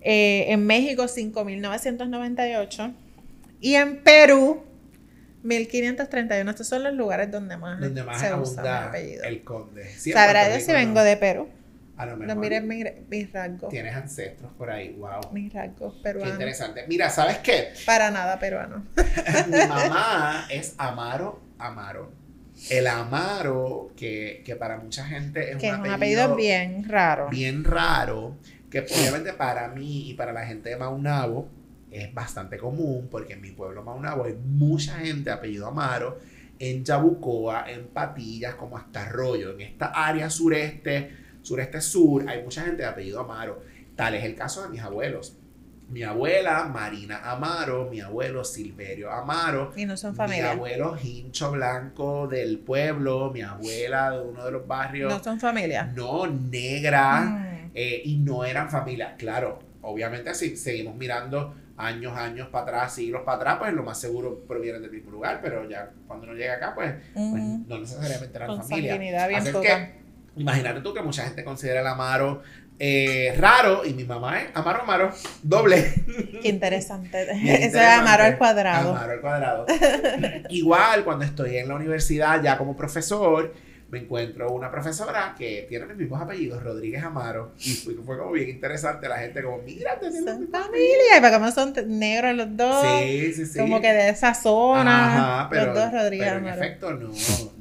[0.00, 2.94] Eh, en México 5.998.
[3.60, 4.64] Y en Perú
[5.42, 9.24] 1531, estos son los lugares donde más, donde más se usa mi apellido.
[9.24, 9.88] el conde.
[9.96, 11.48] Sabrá Dios si vengo de Perú.
[11.96, 13.68] A lo No mires mis, rasgos.
[13.68, 15.32] Tienes ancestros por ahí, wow.
[15.32, 16.32] Mis rasgos peruanos.
[16.32, 16.84] Qué interesante.
[16.88, 17.68] Mira, ¿sabes qué?
[17.86, 18.86] Para nada peruano.
[19.46, 22.10] Mi mamá es Amaro Amaro.
[22.70, 27.28] El Amaro, que, que para mucha gente es que un, apellido, un apellido bien raro.
[27.28, 28.36] Bien raro,
[28.70, 31.48] que obviamente para mí y para la gente de Maunabo
[31.90, 36.18] es bastante común, porque en mi pueblo Maunabo hay mucha gente de apellido Amaro,
[36.58, 42.62] en Yabucoa, en Patillas, como hasta Arroyo, en esta área sureste sureste sur, hay mucha
[42.62, 43.62] gente de apellido Amaro.
[43.96, 45.36] Tal es el caso de mis abuelos.
[45.92, 49.72] Mi abuela, Marina Amaro, mi abuelo Silverio Amaro.
[49.76, 50.44] Y no son familia.
[50.44, 55.12] Mi abuelo Hincho Blanco del pueblo, mi abuela de uno de los barrios.
[55.12, 55.92] No son familia.
[55.94, 57.20] No, negra.
[57.20, 57.70] Mm.
[57.74, 59.16] Eh, y no eran familia.
[59.18, 64.00] Claro, obviamente así seguimos mirando años, años para atrás, siglos para atrás, pues lo más
[64.00, 68.34] seguro provienen del mismo lugar, pero ya cuando uno llega acá, pues, pues no necesariamente
[68.34, 68.96] eran Con familia.
[68.96, 70.02] Bien Así que
[70.36, 72.42] Imagínate tú que mucha gente considera el Amaro
[72.84, 75.94] eh, raro y mi mamá es Amaro Amaro, doble.
[76.42, 77.22] Qué interesante.
[77.64, 78.90] Eso es Amaro al cuadrado.
[78.90, 79.66] Amaro al cuadrado.
[80.48, 83.54] Igual cuando estoy en la universidad ya como profesor,
[83.88, 88.48] me encuentro una profesora que tiene los mismos apellidos, Rodríguez Amaro, y fue, como bien
[88.48, 92.84] interesante la gente como, mira, son familia, y para cómo son negros los dos.
[93.00, 93.58] Sí, sí, sí.
[93.60, 97.12] Como que de esa zona, Ajá, pero, los dos Rodríguez pero en efecto no,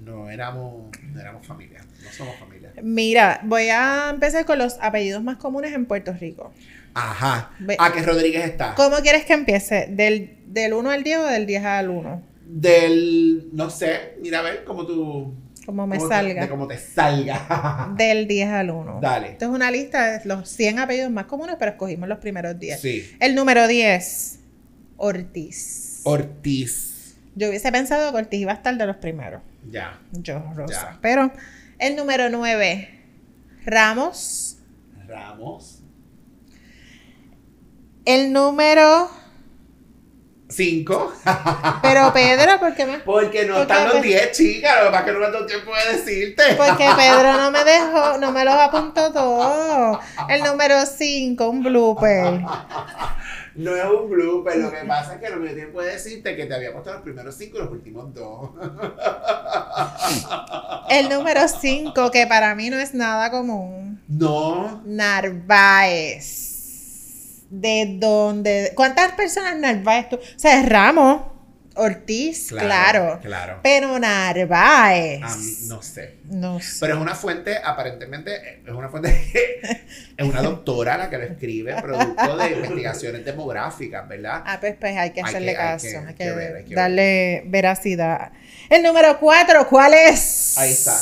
[0.03, 2.60] no éramos, no éramos familia, no somos familia.
[2.81, 6.51] Mira, voy a empezar con los apellidos más comunes en Puerto Rico.
[6.93, 7.51] Ajá.
[7.79, 8.75] ¿A qué Rodríguez está?
[8.75, 9.87] ¿Cómo quieres que empiece?
[9.89, 12.23] ¿Del, del 1 al 10 o del 10 al 1?
[12.45, 15.33] Del, no sé, mira a ver cómo tú...
[15.65, 16.41] Como me salga.
[16.41, 17.93] de cómo te salga.
[17.97, 18.99] del 10 al 1.
[19.01, 19.29] Dale.
[19.29, 22.81] Esto es una lista de los 100 apellidos más comunes, pero escogimos los primeros 10.
[22.81, 23.15] Sí.
[23.19, 24.39] El número 10,
[24.97, 26.01] Ortiz.
[26.03, 27.15] Ortiz.
[27.35, 29.41] Yo hubiese pensado que Ortiz iba a estar de los primeros.
[29.69, 29.99] Ya.
[30.11, 30.97] Yo, Rosa.
[31.01, 31.31] Pero
[31.81, 32.89] el número 9,
[33.65, 34.57] Ramos.
[35.07, 35.79] Ramos.
[38.05, 39.09] El número
[40.47, 41.13] 5.
[41.81, 42.99] Pero Pedro, ¿por qué me.?
[42.99, 44.75] Porque no están los 10, chicas.
[44.79, 46.43] Lo que pasa que no me da tiempo de decirte.
[46.55, 49.99] Porque Pedro no me dejó, no me los apuntó todos.
[50.29, 52.41] El número 5, un blooper.
[53.55, 56.35] No es un blooper, lo que pasa es que no me dio tiempo de decirte
[56.35, 58.51] que te había puesto los primeros cinco y los últimos dos.
[60.89, 64.01] El número cinco, que para mí no es nada común.
[64.07, 64.81] No.
[64.85, 66.49] Narváez.
[67.49, 68.71] ¿De dónde?
[68.75, 70.15] ¿Cuántas personas Narváez tú?
[70.15, 71.30] O sea, es Ramos.
[71.75, 73.59] Ortiz, claro, claro.
[73.63, 75.21] Pero Narváez.
[75.67, 76.17] no sé.
[76.25, 76.77] No sé.
[76.81, 79.31] Pero es una fuente, aparentemente, es una fuente,
[80.17, 84.43] es una doctora la que lo escribe, producto de investigaciones demográficas, ¿verdad?
[84.45, 88.33] Ah, pues, pues hay que hacerle caso, hay que, darle veracidad.
[88.69, 90.57] El número cuatro, ¿cuál es?
[90.57, 90.97] Ahí está.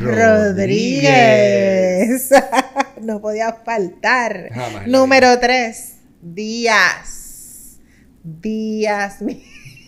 [0.00, 2.30] Rodríguez.
[3.00, 4.50] no podía faltar.
[4.86, 7.78] número tres, Díaz.
[8.24, 9.18] Díaz.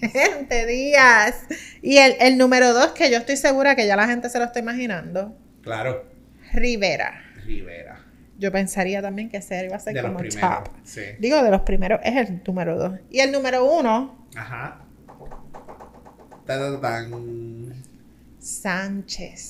[0.00, 1.46] Gente, Díaz.
[1.82, 4.58] Y el, número dos, que yo estoy segura que ya la gente se lo está
[4.58, 5.36] imaginando.
[5.62, 6.04] Claro.
[6.52, 7.22] Rivera.
[7.44, 8.04] Rivera.
[8.38, 11.00] Yo pensaría también que ese iba a ser de como los primeros, sí.
[11.18, 12.98] Digo, de los primeros, es el número dos.
[13.10, 14.26] Y el número uno.
[14.36, 14.82] Ajá.
[18.38, 19.40] Sánchez.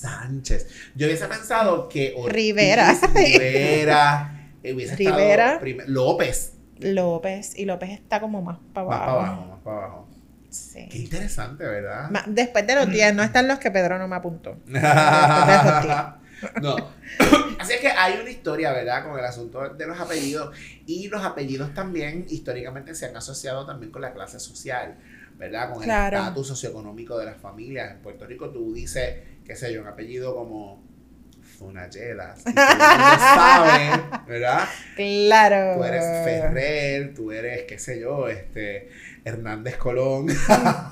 [0.00, 0.68] Sánchez.
[0.94, 2.94] Yo hubiese pensado que Rivera.
[3.14, 4.50] Rivera.
[4.62, 5.60] Hubiese Rivera.
[5.86, 6.52] López.
[6.78, 7.58] López.
[7.58, 9.00] Y López está como más para abajo.
[9.00, 10.08] Más para abajo, para abajo.
[10.50, 10.88] Sí.
[10.88, 12.10] Qué interesante, ¿verdad?
[12.26, 14.56] Después de los 10, no están los que Pedro no me apuntó.
[16.62, 16.76] no.
[17.58, 19.04] Así es que hay una historia, ¿verdad?
[19.04, 20.56] Con el asunto de los apellidos.
[20.86, 24.96] Y los apellidos también históricamente se han asociado también con la clase social,
[25.38, 25.72] ¿verdad?
[25.72, 27.90] Con el estatus socioeconómico de las familias.
[27.90, 30.82] En Puerto Rico tú dices, qué sé yo, un apellido como
[31.58, 32.44] Funayelas.
[32.44, 34.68] tú sabes, ¿verdad?
[34.96, 35.78] Claro.
[35.78, 38.88] Tú eres Ferrer, tú eres, qué sé yo, este,
[39.24, 40.26] Hernández Colón.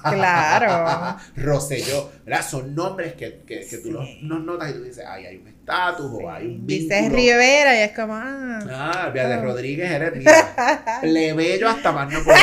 [0.03, 1.19] claro.
[1.37, 2.45] Rosselló, ¿verdad?
[2.47, 6.11] Son nombres que, que, que tú los, notas y tú dices, ay, hay un estatus
[6.11, 6.97] o hay un vínculo.
[6.97, 8.61] Dices Rivera y es como, ah.
[8.71, 11.01] Ah, de Rodríguez eres mía.
[11.03, 12.41] Plebeyo hasta más no poder.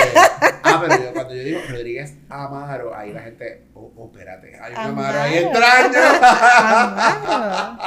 [0.63, 4.73] Ah, pero yo, cuando yo digo Rodríguez Amaro, ahí la gente, oh, oh espérate, hay
[4.73, 5.99] un Amaro, ahí extraño.
[6.59, 7.79] Amaro.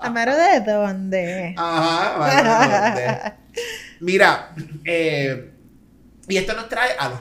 [0.00, 1.54] ¿Amaro de dónde?
[1.56, 3.32] Ajá, Amaro de dónde.
[4.00, 5.50] Mira, eh,
[6.28, 7.18] y esto nos trae a los.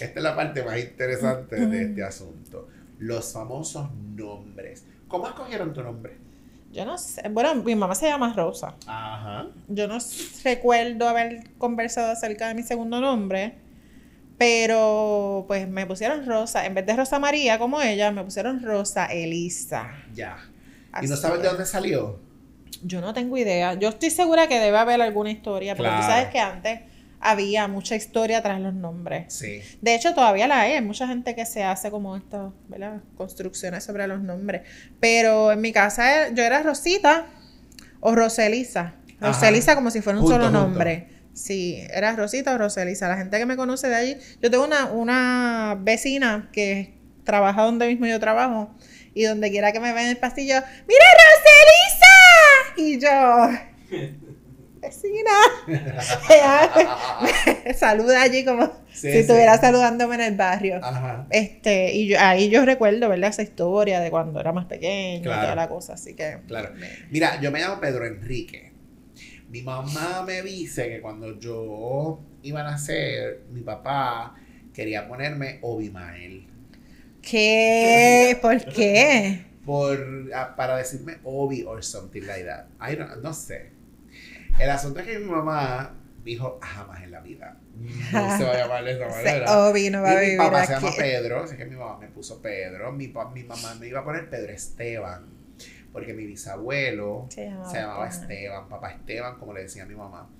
[0.00, 2.68] Esta es la parte más interesante de este asunto.
[2.98, 4.84] Los famosos nombres.
[5.08, 6.16] ¿Cómo escogieron tu nombre?
[6.72, 7.28] Yo no sé.
[7.28, 8.74] Bueno, mi mamá se llama Rosa.
[8.86, 9.48] Ajá.
[9.68, 9.98] Yo no
[10.42, 13.56] recuerdo haber conversado acerca de mi segundo nombre.
[14.38, 19.06] Pero pues me pusieron Rosa, en vez de Rosa María como ella, me pusieron Rosa
[19.06, 19.92] Elisa.
[20.14, 20.36] Ya.
[21.00, 22.18] ¿Y no sabes de dónde salió?
[22.82, 23.74] Yo no tengo idea.
[23.74, 26.80] Yo estoy segura que debe haber alguna historia, porque tú sabes que antes
[27.22, 29.32] había mucha historia tras los nombres.
[29.32, 29.62] Sí.
[29.80, 30.72] De hecho, todavía la hay.
[30.72, 33.00] Hay mucha gente que se hace como estas, ¿verdad?
[33.16, 34.62] Construcciones sobre los nombres.
[35.00, 37.26] Pero en mi casa yo era Rosita
[38.00, 38.96] o Roselisa.
[39.20, 41.08] Roselisa como si fuera un solo nombre.
[41.32, 43.08] Sí, era Rosita o Roselisa.
[43.08, 44.16] La gente que me conoce de allí.
[44.42, 48.74] Yo tengo una, una vecina que trabaja donde mismo yo trabajo.
[49.14, 50.54] Y donde quiera que me vea en el pastillo,
[50.88, 52.12] ¡Mira, Roselisa!
[52.78, 53.48] Y yo,
[54.82, 55.30] vecina.
[57.74, 60.80] saluda allí como si estuviera saludándome en el barrio.
[61.30, 63.30] Este, y yo, ahí yo recuerdo, ¿verdad?
[63.30, 66.38] Esa historia de cuando era más pequeño y toda la cosa, así que.
[66.46, 66.72] Claro.
[67.10, 68.72] Mira, yo me llamo Pedro Enrique.
[69.48, 74.34] Mi mamá me dice que cuando yo iba a nacer, mi papá
[74.72, 76.46] quería ponerme Obimael.
[77.20, 78.38] ¿Qué?
[78.42, 79.44] ¿Por qué?
[79.64, 82.66] Por, ah, para decirme Obi or something like that.
[82.80, 83.71] I no sé.
[84.58, 87.58] El asunto es que mi mamá dijo jamás en la vida.
[87.74, 89.68] No se va a llamar de esa manera.
[89.68, 92.08] Obi no va a vivir Mi papá se llama Pedro, así que mi mamá me
[92.08, 92.92] puso Pedro.
[92.92, 95.42] Mi, mi mamá me iba a poner Pedro Esteban
[95.92, 100.30] porque mi bisabuelo se llamaba, Esteban, papá Esteban, como le decía a mi mamá.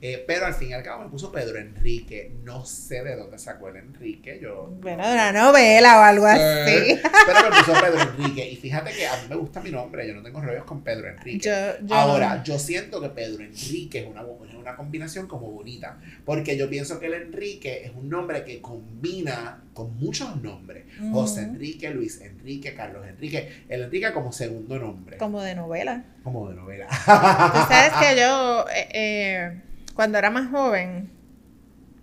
[0.00, 2.32] Eh, pero al fin y al cabo me puso Pedro Enrique.
[2.44, 4.38] No sé de dónde sacó el Enrique.
[4.40, 6.40] Yo, bueno, de una novela o algo así.
[7.26, 8.48] Pero me puso Pedro Enrique.
[8.48, 10.06] Y fíjate que a mí me gusta mi nombre.
[10.06, 11.50] Yo no tengo rollos con Pedro Enrique.
[11.90, 15.98] Ahora, yo siento que Pedro Enrique es una, una combinación como bonita.
[16.24, 20.84] Porque yo pienso que el Enrique es un nombre que combina con muchos nombres.
[21.12, 23.64] José Enrique, Luis Enrique, Carlos Enrique.
[23.68, 25.16] El Enrique como segundo nombre.
[25.16, 26.04] Como de novela.
[26.22, 26.86] Como de novela.
[26.86, 28.64] Tú sabes que yo...
[28.68, 29.62] Eh, eh
[29.98, 31.10] cuando era más joven,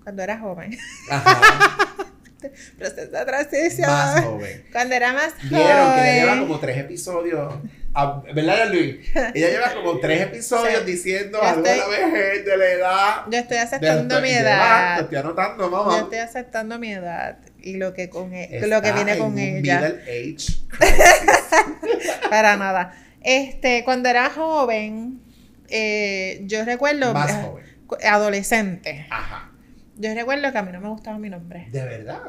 [0.04, 0.78] cuando era joven.
[1.10, 1.96] Ajá.
[2.78, 3.90] Proceso transición.
[3.90, 4.66] Más joven.
[4.70, 5.50] Cuando era más joven.
[5.50, 7.54] Vieron que ella lleva como tres episodios.
[7.94, 8.98] Ah, ¿Verdad, Luis?
[9.34, 13.16] Ella lleva como tres episodios diciendo algo de la vejez, de la edad.
[13.32, 14.96] Yo estoy aceptando mi edad.
[14.98, 15.92] Te estoy anotando, mamá.
[15.92, 19.80] Yo estoy aceptando mi edad y lo que con e lo que viene con ella.
[19.80, 20.60] Middle age.
[22.30, 22.94] Para nada.
[23.22, 25.22] Este, cuando era joven,
[25.70, 27.14] eh, yo recuerdo.
[27.14, 29.08] Más joven adolescente.
[29.10, 29.52] Ajá.
[29.98, 31.68] Yo recuerdo que a mí no me gustaba mi nombre.
[31.72, 32.22] ¿De verdad?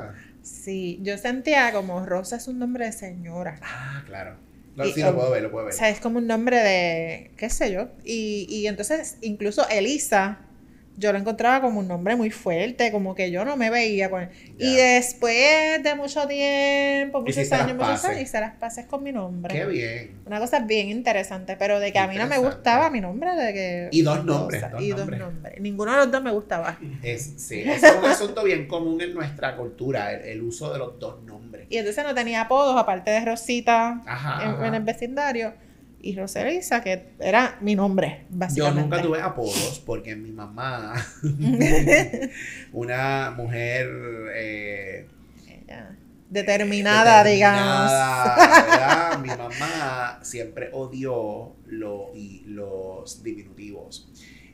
[0.42, 3.58] Sí, yo sentía como Rosa es un nombre de señora.
[3.62, 4.36] Ah, claro.
[4.94, 5.74] sí, lo puedo ver, lo puedo ver.
[5.74, 7.88] O sea, es como un nombre de, qué sé yo.
[8.04, 10.38] Y, y entonces, incluso Elisa,
[10.96, 14.22] yo lo encontraba como un nombre muy fuerte, como que yo no me veía con
[14.22, 14.28] él.
[14.58, 19.54] Y después de mucho tiempo, muchos años, muchos años, hice las pases con mi nombre.
[19.54, 20.20] Qué bien.
[20.26, 23.52] Una cosa bien interesante, pero de que a mí no me gustaba mi nombre, de
[23.52, 23.88] que...
[23.92, 24.64] Y dos nombres.
[24.80, 25.60] y dos nombres.
[25.60, 26.78] Ninguno de los dos me gustaba.
[27.02, 31.22] Es, sí, es un asunto bien común en nuestra cultura, el, uso de los dos
[31.22, 31.66] nombres.
[31.68, 34.02] Y entonces no tenía apodos, aparte de Rosita
[34.62, 35.65] en el vecindario
[36.06, 38.78] y Roselisa, que era mi nombre, básicamente.
[38.78, 40.94] Yo nunca tuve apodos porque mi mamá,
[42.72, 43.88] una mujer
[44.32, 45.08] eh,
[46.30, 47.90] determinada, digamos.
[49.20, 54.08] Mi mamá siempre odió lo, y los diminutivos.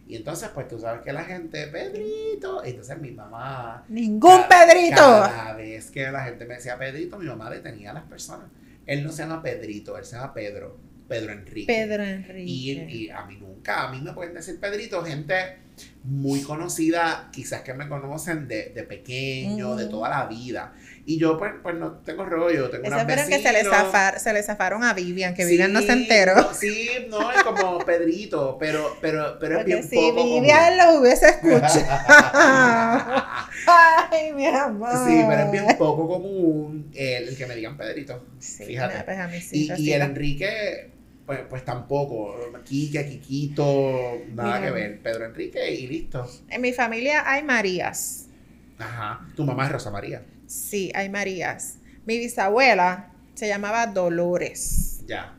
[0.08, 3.84] Y entonces, pues tú sabes que la gente, Pedrito, entonces mi mamá...
[3.88, 4.96] ¡Ningún Pedrito!
[4.96, 8.46] Cada vez que la gente me decía Pedrito, mi mamá detenía a las personas.
[8.86, 10.91] Él no se llama Pedrito, él se llama Pedro.
[11.12, 11.66] Pedro Enrique.
[11.66, 12.50] Pedro Enrique.
[12.50, 15.62] Y, a mí nunca, a mí me pueden decir Pedrito, gente
[16.04, 20.72] muy conocida, quizás que me conocen de, pequeño, de toda la vida.
[21.04, 23.64] Y yo, pues, pues no tengo rollo, tengo una que se le,
[24.18, 26.52] se le zafaron a Vivian, que Vivian no se enteró.
[26.54, 31.26] sí, no, es como Pedrito, pero, pero, pero es bien si poco Vivian lo hubiese
[31.28, 31.82] escuchado.
[33.66, 34.92] Ay, mi amor.
[35.06, 38.24] Sí, pero es bien poco común el, que me digan Pedrito.
[38.40, 39.02] fíjate.
[39.04, 40.91] Pues y, y el Enrique
[41.26, 42.36] pues, pues tampoco.
[42.64, 45.02] Kike, Kikito, nada que ver.
[45.02, 46.28] Pedro Enrique y listo.
[46.48, 48.28] En mi familia hay Marías.
[48.78, 49.26] Ajá.
[49.36, 50.24] ¿Tu mamá es Rosa María?
[50.46, 51.78] Sí, hay Marías.
[52.04, 55.02] Mi bisabuela se llamaba Dolores.
[55.06, 55.34] Ya.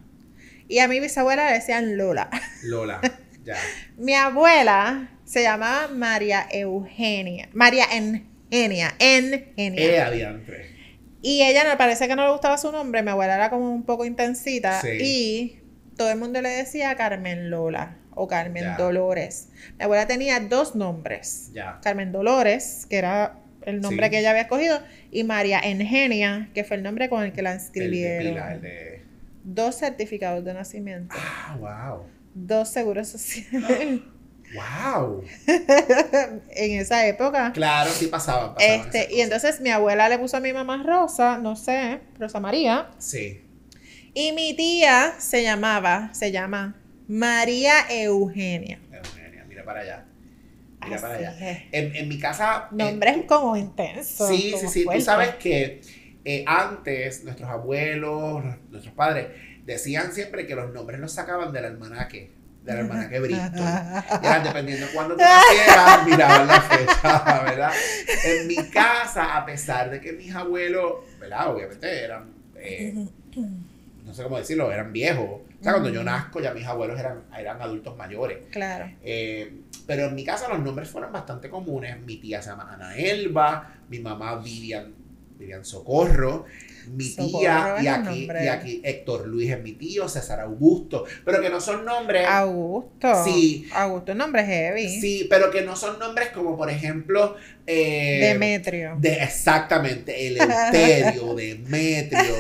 [0.68, 2.30] Y a mi bisabuela le decían Lola.
[2.64, 3.02] Lola,
[3.44, 3.56] ya.
[3.98, 7.50] mi abuela se llamaba María Eugenia.
[7.54, 8.96] María Engenia.
[9.00, 10.42] Engenia.
[10.48, 10.74] Eh,
[11.22, 13.02] y ella me parece que no le gustaba su nombre.
[13.04, 14.82] Mi abuela era como un poco intensita.
[14.82, 14.90] Sí.
[15.02, 15.63] Y
[16.04, 19.48] todo el mundo le decía Carmen Lola o Carmen Dolores.
[19.78, 21.52] Mi abuela tenía dos nombres.
[21.82, 26.76] Carmen Dolores, que era el nombre que ella había escogido, y María Engenia, que fue
[26.76, 28.62] el nombre con el que la inscribieron.
[29.46, 31.16] Dos certificados de nacimiento.
[31.18, 32.04] Ah, wow.
[32.34, 34.02] Dos seguros sociales.
[34.54, 35.24] ¡Wow!
[36.50, 37.54] en esa época.
[37.54, 38.56] Claro, sí pasaban.
[38.60, 42.90] este, y entonces mi abuela le puso a mi mamá Rosa, no sé, Rosa María.
[42.98, 43.43] Sí.
[44.14, 46.76] Y mi tía se llamaba, se llama
[47.08, 48.80] María Eugenia.
[48.92, 50.06] Eugenia, mira para allá.
[50.86, 51.36] Mira para allá.
[51.72, 52.68] En, mi casa.
[52.72, 54.28] Nombres es como intensos.
[54.28, 54.86] Sí, sí, sí.
[54.92, 55.82] Tú sabes que
[56.26, 59.28] eh, antes nuestros abuelos, nuestros padres,
[59.66, 62.32] decían siempre que los nombres los sacaban del almanaque
[62.64, 63.52] del almanaque Bristol.
[63.56, 67.72] Ya, dependiendo de cuándo tú nacieras, miraban la fecha, ¿verdad?
[68.24, 71.54] En mi casa, a pesar de que mis abuelos, ¿verdad?
[71.54, 73.08] Obviamente eran, eh,
[74.14, 75.42] no sé cómo decirlo, eran viejos.
[75.60, 78.46] O sea, cuando yo nazco ya mis abuelos eran, eran adultos mayores.
[78.52, 78.92] Claro.
[79.02, 82.00] Eh, pero en mi casa los nombres fueron bastante comunes.
[82.00, 84.94] Mi tía se llama Ana Elba, mi mamá Vivian,
[85.40, 86.46] Vivian Socorro
[86.88, 91.50] mi tía y aquí, y aquí Héctor Luis es mi tío, César Augusto, pero que
[91.50, 92.28] no son nombres.
[92.28, 93.24] Augusto.
[93.24, 93.68] Sí.
[93.74, 95.02] Augusto es nombre heavy.
[95.02, 97.36] Sí, pero que no son nombres como por ejemplo.
[97.66, 98.98] Eh, Demetrio.
[99.00, 102.36] De, exactamente, Eleuterio, Demetrio,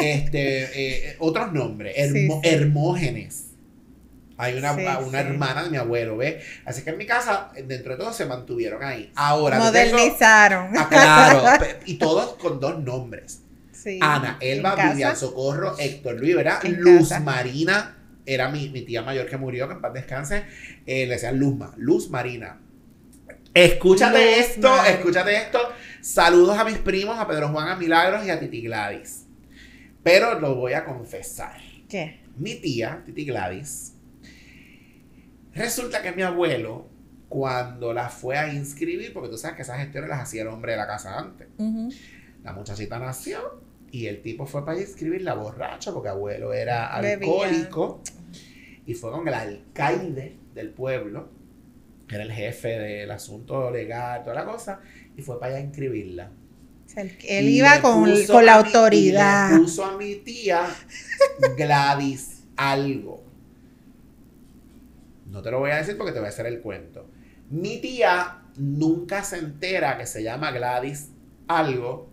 [0.00, 1.94] este, eh, otros nombres,
[2.42, 3.48] Hermógenes.
[4.40, 6.44] Hay una, una hermana de mi abuelo, ¿ves?
[6.64, 9.10] Así que en mi casa, dentro de todo, se mantuvieron ahí.
[9.16, 9.58] Ahora.
[9.58, 10.78] Modernizaron.
[10.78, 11.64] ah, claro.
[11.86, 13.40] y todos con dos nombres.
[14.00, 16.62] Ana, Elba, Vivian Socorro, Héctor Luis, ¿verdad?
[16.64, 17.96] Luz Marina,
[18.26, 20.44] era mi, tía mayor que murió, que en paz descanse.
[20.86, 22.60] Eh, le decían Luzma, Luz Marina.
[23.54, 25.58] Escúchate esto, escúchate esto.
[26.00, 29.26] Saludos a mis primos, a Pedro Juan, a Milagros y a Titi Gladys.
[30.02, 31.58] Pero lo voy a confesar.
[31.88, 32.20] ¿Qué?
[32.36, 33.94] Mi tía, Titi Gladys,
[35.54, 36.88] resulta que mi abuelo,
[37.28, 40.72] cuando la fue a inscribir, porque tú sabes que esas gestiones las hacía el hombre
[40.72, 41.48] de la casa antes,
[42.44, 44.78] la muchachita nació y el tipo fue para
[45.20, 48.02] la borracha porque abuelo era alcohólico.
[48.86, 51.28] Y fue con el alcaide del pueblo,
[52.06, 54.80] que era el jefe del asunto legal, toda la cosa,
[55.16, 56.30] y fue para allá a inscribirla.
[56.96, 59.50] él iba con, con la autoridad.
[59.50, 60.62] y le puso a mi tía
[61.56, 63.22] Gladys algo.
[65.26, 67.06] No te lo voy a decir porque te voy a hacer el cuento.
[67.50, 71.10] Mi tía nunca se entera que se llama Gladys
[71.46, 72.08] algo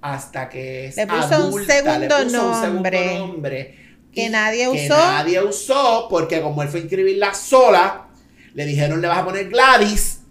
[0.00, 3.74] hasta que es le puso un segundo nombre, nombre
[4.12, 4.76] que nadie usó.
[4.76, 8.08] Que nadie usó porque como él fue a inscribirla sola,
[8.54, 10.22] le dijeron le vas a poner Gladys.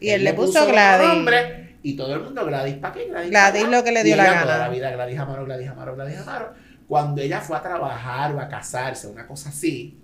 [0.00, 1.08] Y él, le puso, Gladys.
[1.08, 3.06] Nombre, y todo el mundo Gladys, ¿para qué?
[3.06, 4.42] Gladys, Gladys lo que le dio la gana.
[4.42, 6.54] Toda la vida Gladys Amaro, Gladys Amaro, Gladys Amaro.
[6.86, 9.98] Cuando ella fue a trabajar o a casarse, una cosa así,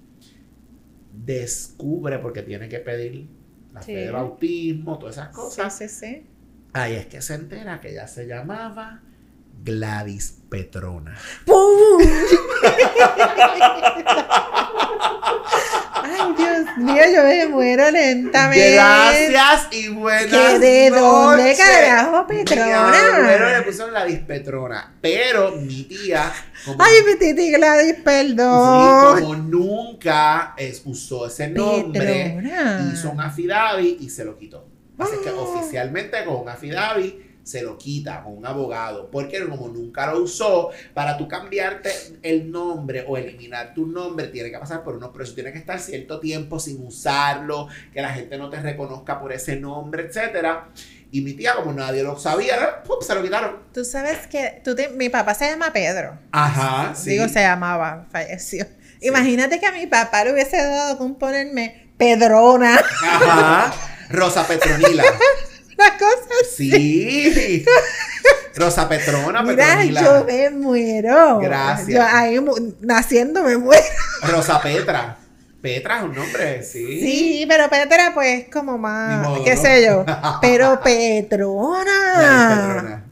[1.13, 3.29] descubre porque tiene que pedir
[3.73, 5.79] la fe de bautismo, todas esas cosas.
[5.79, 6.34] Sí, sí, sí
[6.75, 9.01] Ahí es que se entera que ella se llamaba
[9.63, 11.17] Gladys Petrona.
[11.47, 12.03] ¡Pum!
[16.03, 18.75] Ay, Dios mío, yo me muero lentamente.
[18.75, 22.93] Gracias y buenas ¿Que ¿De dónde carajo Petrona?
[23.25, 24.95] Pero le puso Gladys Petrona.
[25.01, 26.33] Pero mi tía.
[26.77, 29.17] Ay, mi titi Gladys, perdón.
[29.17, 30.57] Sí, como nunca
[30.87, 32.43] usó ese nombre,
[32.93, 34.74] hizo un affidavit y se lo quitó.
[34.99, 35.35] Así que ah.
[35.35, 40.71] oficialmente con un affidavit se lo quita con un abogado, porque como nunca lo usó,
[40.95, 45.35] para tú cambiarte el nombre o eliminar tu nombre, tiene que pasar por unos procesos,
[45.35, 49.57] tiene que estar cierto tiempo sin usarlo, que la gente no te reconozca por ese
[49.57, 50.71] nombre, etcétera.
[51.11, 53.59] Y mi tía, como nadie lo sabía, se lo quitaron.
[53.73, 56.19] Tú sabes que tú mi papá se llama Pedro.
[56.33, 57.11] Ajá, sí.
[57.11, 58.67] Digo, se llamaba, falleció.
[59.01, 62.81] Imagínate que a mi papá le hubiese dado con ponerme Pedrona.
[63.03, 63.75] Ajá.
[64.11, 65.05] Rosa Petronila.
[65.77, 67.65] La cosa Sí.
[68.57, 70.03] Rosa Petrona, Mira, Petronila.
[70.03, 71.39] yo me muero.
[71.41, 71.89] Gracias.
[71.89, 72.41] Yo ahí
[72.81, 73.83] naciendo me muero.
[74.23, 75.17] Rosa Petra.
[75.61, 77.01] Petra es un nombre, sí.
[77.01, 80.05] Sí, pero Petra, pues, como más, qué sé yo.
[80.43, 81.93] Pero Petrona.
[82.19, 83.04] Petrona.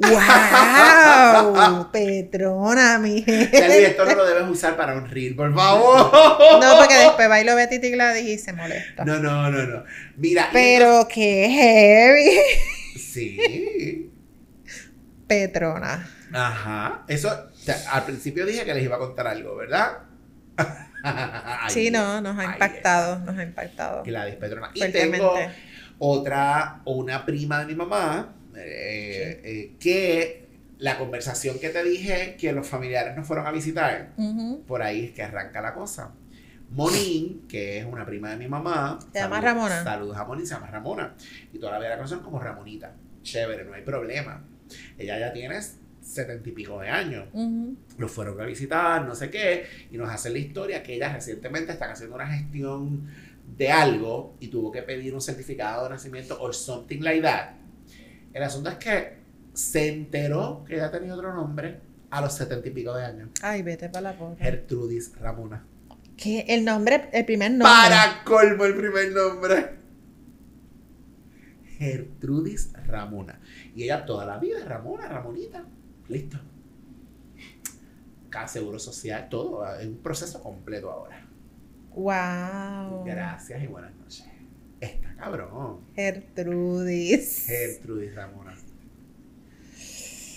[0.00, 1.90] ¡Wow!
[1.92, 3.86] Petrona, mi gente.
[3.86, 6.10] esto no lo debes usar para un reel, por favor.
[6.60, 9.04] No, porque después va y lo ve Titi Gladys y se molesta.
[9.04, 9.84] No, no, no, no.
[10.16, 10.48] Mira.
[10.52, 12.98] Pero qué heavy.
[12.98, 14.10] Sí.
[15.26, 16.08] Petrona.
[16.32, 17.04] Ajá.
[17.06, 17.50] Eso,
[17.90, 19.98] al principio dije que les iba a contar algo, ¿verdad?
[21.68, 24.02] sí, no, nos ha impactado, nos ha impactado.
[24.04, 24.70] Gladys Petrona.
[24.74, 25.34] Y tengo
[25.98, 32.52] otra, una prima de mi mamá, eh, eh, que la conversación que te dije que
[32.52, 34.14] los familiares nos fueron a visitar,
[34.66, 36.14] por ahí es que arranca la cosa.
[36.70, 38.98] Monín, que es una prima de mi mamá.
[39.12, 39.82] ¿Se llama Ramona?
[39.82, 41.14] Saludos a Monín, se llama Ramona.
[41.52, 42.94] Y toda la vida la conocen como Ramonita.
[43.22, 44.44] Chévere, no hay problema.
[44.96, 45.60] Ella ya tiene
[46.00, 47.28] setenta y pico de años.
[47.98, 51.72] Los fueron a visitar, no sé qué, y nos hacen la historia que ella recientemente
[51.72, 53.08] están haciendo una gestión
[53.56, 57.59] de algo y tuvo que pedir un certificado de nacimiento o something like that.
[58.32, 59.16] El asunto es que
[59.52, 63.30] se enteró que ella tenía otro nombre a los setenta y pico de años.
[63.42, 64.42] Ay, vete para la boca.
[64.42, 65.64] Gertrudis Ramona.
[66.16, 66.44] ¿Qué?
[66.48, 67.68] El nombre, el primer nombre.
[67.68, 69.70] Para colmo el primer nombre.
[71.78, 73.40] Gertrudis Ramona.
[73.74, 75.64] Y ella toda la vida, Ramona, Ramonita.
[76.08, 76.38] Listo.
[78.28, 79.66] Cada seguro social, todo.
[79.76, 81.26] Es un proceso completo ahora.
[81.94, 83.04] Wow.
[83.04, 84.24] Gracias y buenas noches.
[84.80, 85.80] Está cabrón.
[85.94, 87.46] Gertrudis.
[87.46, 88.56] Gertrudis Ramona.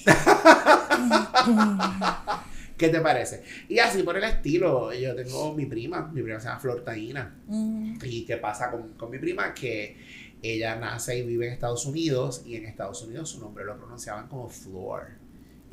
[2.77, 3.43] ¿Qué te parece?
[3.69, 7.33] Y así por el estilo, yo tengo mi prima, mi prima se llama Flor Taína.
[7.47, 7.99] Mm.
[8.03, 9.53] ¿Y qué pasa con, con mi prima?
[9.53, 9.95] Que
[10.41, 14.27] ella nace y vive en Estados Unidos y en Estados Unidos su nombre lo pronunciaban
[14.27, 15.22] como Flor.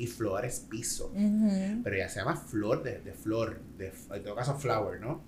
[0.03, 1.11] Y Flor es piso.
[1.83, 5.21] Pero ella se llama Flor de, de Flor, de, en todo caso Flower, ¿no?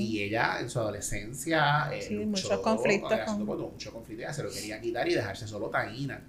[0.00, 3.38] Y ella en su adolescencia eh, Sí, luchó muchos conflictos con
[3.72, 6.20] mucho conflicto, ella se lo quería quitar y dejarse solo taína.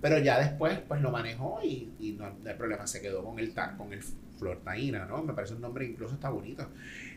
[0.00, 3.38] Pero ya después pues lo manejó y, y no, no hay problema, se quedó con
[3.38, 4.02] el, con el
[4.38, 5.22] Flor Taína, ¿no?
[5.22, 6.68] Me parece un nombre incluso está bonito.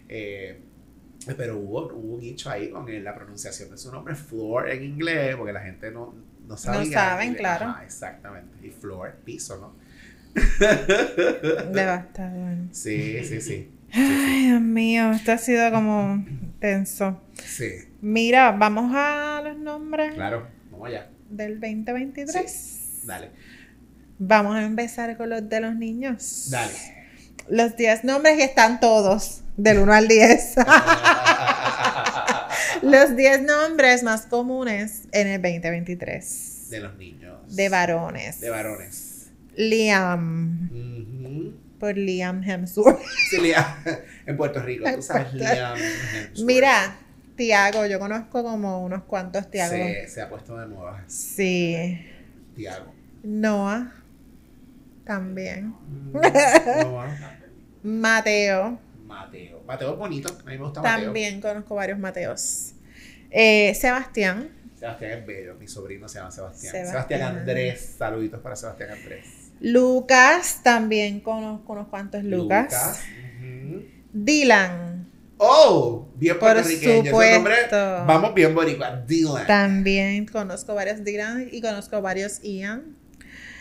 [0.08, 0.62] Eh,
[1.36, 4.84] pero hubo, hubo un hecho ahí con el- la pronunciación de su nombre, Flor en
[4.84, 6.14] inglés, porque la gente no,
[6.48, 6.86] no sabe.
[6.86, 7.66] No saben, claro.
[7.66, 8.66] Ajá, exactamente.
[8.66, 9.74] Y Flor, piso, ¿no?
[11.74, 12.56] Devastador.
[12.72, 13.72] Sí, sí, sí.
[13.94, 16.26] Ay, Dios mío, esto ha sido como
[16.60, 17.22] tenso.
[17.46, 17.70] Sí,
[18.02, 20.48] Mira, vamos a los nombres claro.
[20.72, 21.10] Vamos allá.
[21.30, 23.02] del 2023.
[23.06, 23.32] Dale.
[24.20, 26.48] Vamos a empezar con los de los niños.
[26.52, 26.74] Dale.
[27.50, 30.56] Los 10 nombres y están todos, del 1 al 10.
[32.82, 36.70] los 10 nombres más comunes en el 2023.
[36.70, 37.56] de los niños.
[37.56, 38.42] De varones.
[38.42, 39.07] De varones.
[39.58, 40.70] Liam.
[41.80, 43.02] Por Liam Hemsworth.
[43.30, 43.66] Sí, Liam.
[44.26, 45.78] En Puerto Rico, tú sabes, Liam.
[45.78, 46.46] Hemsworth.
[46.46, 46.96] Mira,
[47.36, 49.76] Tiago, yo conozco como unos cuantos Tiago.
[49.76, 51.04] Se, se ha puesto de moda.
[51.08, 52.02] Sí.
[52.56, 52.94] Tiago.
[53.24, 53.94] Noah.
[55.06, 55.68] También.
[55.68, 56.14] Mm,
[56.82, 57.06] no,
[57.84, 58.80] Mateo.
[59.06, 59.64] Mateo.
[59.66, 60.30] Mateo es bonito.
[60.30, 61.06] A mí me gusta Mateo.
[61.06, 62.74] También conozco varios Mateos.
[63.32, 64.50] Eh, Sebastián.
[64.76, 65.56] Sebastián es bello.
[65.56, 66.72] Mi sobrino se llama Sebastián.
[66.72, 66.92] Sebastián.
[66.92, 67.96] Sebastián Andrés.
[67.98, 69.26] Saluditos para Sebastián Andrés.
[69.60, 70.62] Lucas.
[70.64, 73.02] También conozco unos cuantos Lucas.
[74.14, 75.08] Dylan.
[75.38, 77.04] Oh, bien Por puertorriqueño.
[77.04, 79.04] Ese nombre, vamos bien boricua.
[79.06, 79.46] Dylan.
[79.46, 82.98] También conozco varios Dylan y conozco varios Ian,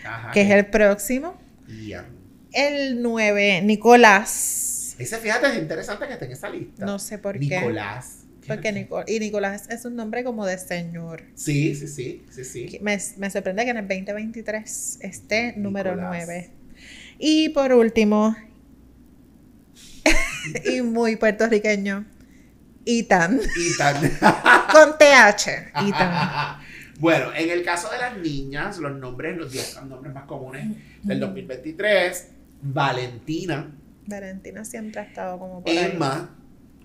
[0.04, 1.38] Ajá, que es el próximo.
[1.68, 2.06] Ian.
[2.52, 4.96] El 9, Nicolás.
[4.98, 6.86] Ese, fíjate, es interesante que esté en esa lista.
[6.86, 7.60] No sé por qué.
[7.60, 8.25] Nicolás.
[8.46, 11.22] Porque Nico- y Nicolás es un nombre como de señor.
[11.34, 12.78] Sí, sí, sí, sí, sí.
[12.80, 16.24] Me, me sorprende que en el 2023 esté número Nicolás.
[16.26, 16.50] 9.
[17.18, 18.36] Y por último,
[20.64, 22.04] y muy puertorriqueño,
[22.84, 23.40] Ethan.
[23.56, 24.00] Y tan-
[24.72, 25.48] Con TH.
[25.88, 26.58] Ethan.
[27.00, 30.68] bueno, en el caso de las niñas, los nombres, los 10 nombres más comunes
[31.02, 32.28] del 2023,
[32.62, 33.72] Valentina,
[34.08, 35.76] Valentina siempre ha estado como por ahí.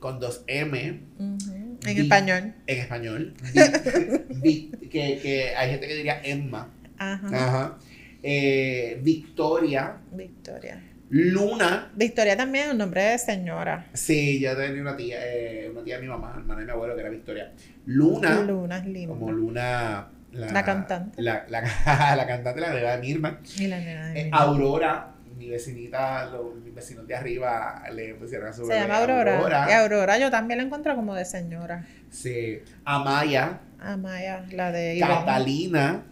[0.02, 0.78] Con dos M,
[1.20, 2.54] En Vi- español.
[2.66, 7.28] en español, Vi- Vi- que, que hay gente que diría Emma, Ajá.
[7.28, 7.78] Ajá.
[8.24, 10.82] Eh, Victoria, Victoria.
[11.10, 13.86] Luna, Victoria también es un nombre de señora.
[13.94, 16.96] sí, yo tenía una tía, eh, una tía de mi mamá, hermana de mi abuelo,
[16.96, 17.52] que era Victoria.
[17.86, 19.14] Luna, Luna es linda.
[19.14, 20.08] como Luna.
[20.32, 21.22] La cantante.
[21.22, 21.62] La, la,
[22.16, 23.40] la cantante, la de Mirma.
[23.60, 28.14] Y la nena de Eh, mi- Aurora, mi vecinita, los, mis vecinos de arriba le
[28.16, 29.68] pusieron a su Se llama Aurora.
[29.70, 31.86] Y Aurora yo también la encuentro como de señora.
[32.12, 32.60] Sí.
[32.86, 35.00] Amaya, Amaya, la de.
[35.00, 36.04] Catalina.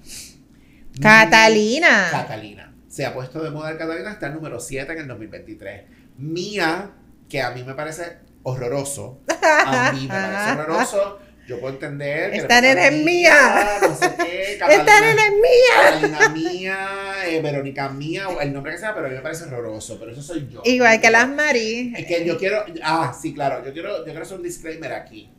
[0.99, 2.07] Catalina.
[2.09, 2.73] Catalina.
[2.87, 5.83] Se ha puesto de moda Catalina, está el número 7 en el 2023.
[6.17, 6.91] Mía,
[7.29, 9.21] que a mí me parece horroroso.
[9.41, 11.19] A mí me parece horroroso.
[11.49, 12.31] Yo puedo entender.
[12.35, 13.79] Esta nena es mía.
[13.81, 14.53] No sé qué.
[14.69, 15.99] Esta nena es mía.
[15.99, 16.87] Catalina mía,
[17.25, 19.97] eh, Verónica mía, el nombre que sea, pero a mí me parece horroroso.
[19.99, 20.61] Pero eso soy yo.
[20.63, 21.91] Igual que las Marí.
[21.97, 22.63] Es que yo quiero.
[22.83, 23.65] Ah, sí, claro.
[23.65, 25.31] Yo quiero, yo quiero hacer un disclaimer aquí.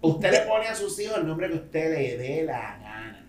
[0.00, 3.28] Usted le pone a sus hijos el nombre que usted le dé la gana.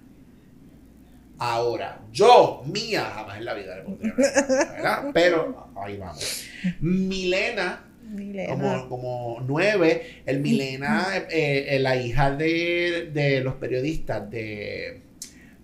[1.39, 5.09] Ahora, yo, mía, jamás en la vida le pondría ¿verdad?
[5.13, 6.47] Pero ahí vamos.
[6.79, 8.53] Milena, Milena.
[8.53, 15.01] como, como nueve, el Milena, eh, eh, la hija de, de los periodistas de,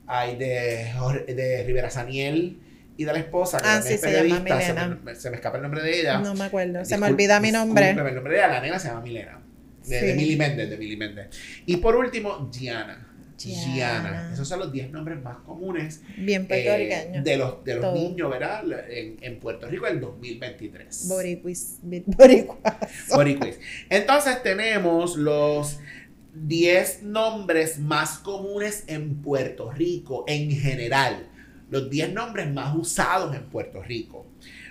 [0.07, 2.59] ay, de, de Rivera Saniel
[2.97, 5.35] y de la esposa, que Ah, sí, es se llama periodista, se me, se me
[5.37, 6.19] escapa el nombre de ella.
[6.19, 6.85] No me acuerdo.
[6.85, 7.89] Se me olvida mi nombre.
[7.89, 9.39] El nombre de ella, la nena se llama Milena.
[9.87, 10.17] De, de Sí.
[10.17, 11.27] Mili Méndez, de Mili Méndez.
[11.65, 13.12] Y por último, Diana.
[13.38, 14.31] Gianna.
[14.34, 16.01] Esos son los 10 nombres más comunes.
[16.17, 16.45] Bien.
[16.49, 18.63] Eh, de los, de los niños, ¿verdad?
[18.89, 21.07] En, en, Puerto Rico en 2023.
[21.07, 21.79] Boricuis.
[23.09, 23.55] Boricuas.
[23.89, 25.79] Entonces tenemos los
[26.34, 31.29] 10 nombres más comunes en Puerto Rico en general.
[31.69, 34.27] Los 10 nombres más usados en Puerto Rico.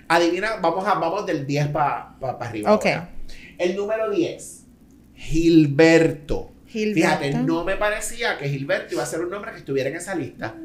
[0.07, 2.73] Adivina, vamos, a, vamos del 10 para arriba.
[2.73, 2.85] Ok.
[3.57, 4.65] El número 10,
[5.15, 6.52] Gilberto.
[6.73, 10.15] Fíjate, no me parecía que Gilberto iba a ser un nombre que estuviera en esa
[10.15, 10.55] lista.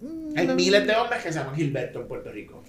[0.00, 2.62] Mm, Hay miles de hombres que se llaman Gilberto en Puerto Rico.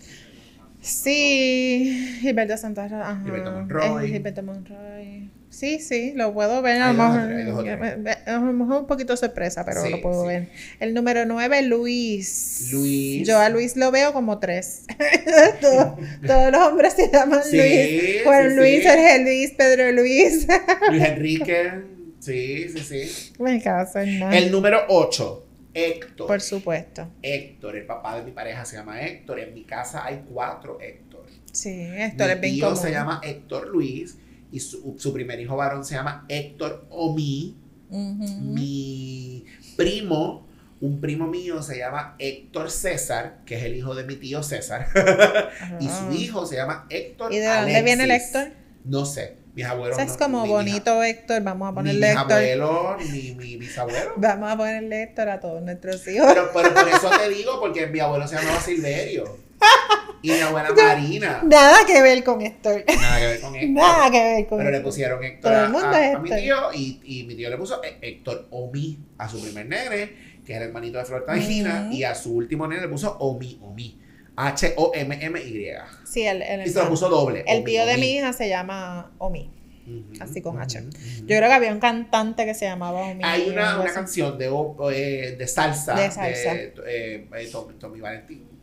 [0.82, 3.20] Sí, Gilberto Santa Rosa.
[3.24, 4.08] Gilberto Monroy.
[4.08, 5.30] Gilberto Monroy.
[5.50, 6.82] Sí, sí, lo puedo ver.
[6.82, 10.50] A lo mejor, un poquito sorpresa, pero lo puedo ver.
[10.80, 12.70] El número 9, Luis.
[12.72, 13.26] Luis.
[13.28, 14.84] Yo a Luis lo veo como tres.
[15.62, 18.24] todos, los hombres se llaman Luis.
[18.24, 20.46] Juan Luis, Jorge Luis, Pedro Luis.
[20.92, 21.95] Luis Enrique.
[22.26, 23.34] Sí, sí, sí.
[23.38, 24.36] Me caso en nada.
[24.36, 25.46] El número 8,
[25.76, 26.26] Héctor.
[26.26, 27.08] Por supuesto.
[27.22, 29.40] Héctor, el papá de mi pareja se llama Héctor.
[29.40, 31.28] En mi casa hay cuatro Héctor.
[31.52, 34.18] Sí, Héctor es bien tío se llama Héctor Luis
[34.52, 37.58] y su, primer hijo varón se llama Héctor Omi.
[37.92, 39.46] Mi
[39.78, 40.48] primo,
[40.82, 44.88] un primo mío se llama Héctor César, que es el hijo de mi tío César.
[45.80, 48.48] y su hijo se llama Héctor ¿Y de dónde viene el Héctor?
[48.84, 49.45] No sé.
[49.56, 49.98] Mis abuelos.
[49.98, 52.26] es como bonito Héctor, vamos a ponerle Héctor.
[52.26, 54.14] Mis abuelos, ni mi bisabuelo.
[54.18, 56.28] Vamos a ponerle Héctor a todos nuestros hijos.
[56.28, 59.38] Pero, pero por eso te digo, porque mi abuelo se llamaba Silverio.
[60.22, 61.42] Y mi abuela Marina.
[61.46, 62.84] Nada que ver con Héctor.
[62.86, 63.70] Nada que ver con Héctor.
[63.70, 67.36] Nada que ver con Pero le pusieron Héctor a, a, mi tío y, y, mi
[67.36, 70.12] tío le puso Héctor Omi a su primer nene,
[70.46, 73.58] que era el hermanito de Flor Tangina, y a su último nene le puso Omi
[73.64, 74.02] Omi.
[74.36, 75.68] H-O-M-M-Y.
[76.04, 77.44] Sí, el, el, y se lo puso doble.
[77.48, 79.52] El tío de mi hija se llama Omi.
[80.20, 80.84] así con H.
[81.22, 83.24] Yo creo que había un cantante que se llamaba Omi.
[83.24, 84.48] Hay una, una canción de,
[84.94, 86.54] eh, de salsa de, salsa.
[86.54, 88.56] de eh, eh Tommy Valentín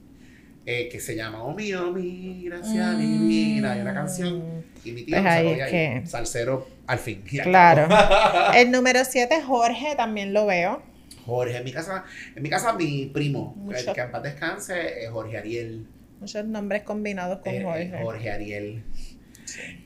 [0.64, 3.72] eh, que se llama Oh mi, oh mi, gracia divina.
[3.72, 7.22] Hay una canción y mi tío pues ahí ahí, salsero al fin.
[7.42, 7.88] Claro.
[8.54, 10.82] el número 7, Jorge, también lo veo.
[11.24, 12.04] Jorge, en mi casa,
[12.34, 15.86] en mi casa mi primo, el que en paz descanse, es Jorge Ariel.
[16.20, 18.02] Muchos nombres combinados con eh, Jorge.
[18.02, 18.84] Jorge Ariel.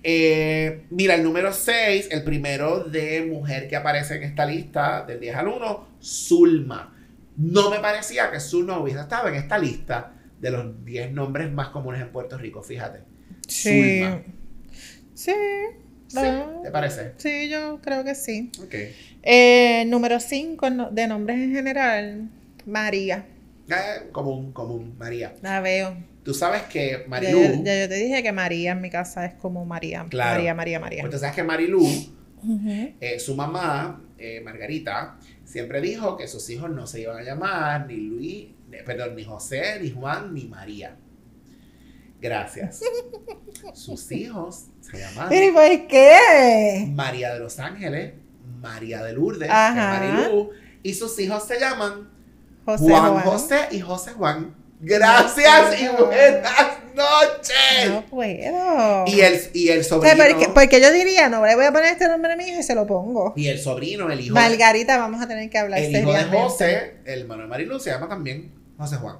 [0.02, 5.20] Eh, mira, el número 6, el primero de mujer que aparece en esta lista del
[5.20, 6.94] 10 al 1, Zulma.
[7.36, 11.68] No me parecía que Zulma hubiese estado en esta lista de los 10 nombres más
[11.68, 13.00] comunes en Puerto Rico, fíjate.
[13.48, 14.04] Sí.
[15.14, 15.32] Sí.
[16.62, 17.12] ¿Te parece?
[17.16, 18.52] Sí, yo creo que sí.
[18.62, 18.74] Ok.
[19.28, 22.30] Eh, número 5 de nombres en general,
[22.64, 23.26] María.
[23.68, 25.34] Eh, común, común, María.
[25.42, 25.96] La veo.
[26.22, 27.40] Tú sabes que Marilú.
[27.64, 30.06] Ya, yo te dije que María en mi casa es como María.
[30.08, 30.36] Claro.
[30.36, 31.00] María, María, María.
[31.02, 31.84] Pues tú sabes que Marilú,
[33.00, 37.88] eh, su mamá, eh, Margarita, siempre dijo que sus hijos no se iban a llamar
[37.88, 38.46] ni Luis,
[38.84, 40.94] perdón, ni José, ni Juan, ni María.
[42.20, 42.80] Gracias.
[43.74, 45.28] Sus hijos se llaman.
[45.28, 46.86] ¿Pero por qué?
[46.94, 48.12] María de los Ángeles,
[48.60, 50.50] María de Lourdes, Marilú,
[50.82, 52.08] y sus hijos se llaman
[52.64, 54.54] Juan, José y José Juan.
[54.80, 57.90] Gracias y buenas noches.
[57.90, 59.04] No puedo.
[59.06, 60.52] Y el, y el sobrino.
[60.54, 62.74] porque, yo diría, no le voy a poner este nombre a mi hijo y se
[62.74, 63.32] lo pongo.
[63.36, 64.34] Y el sobrino, el hijo.
[64.34, 67.90] Margarita, vamos a tener que hablar El hijo de José, el hermano de Marilu, se
[67.90, 69.18] llama también José Juan.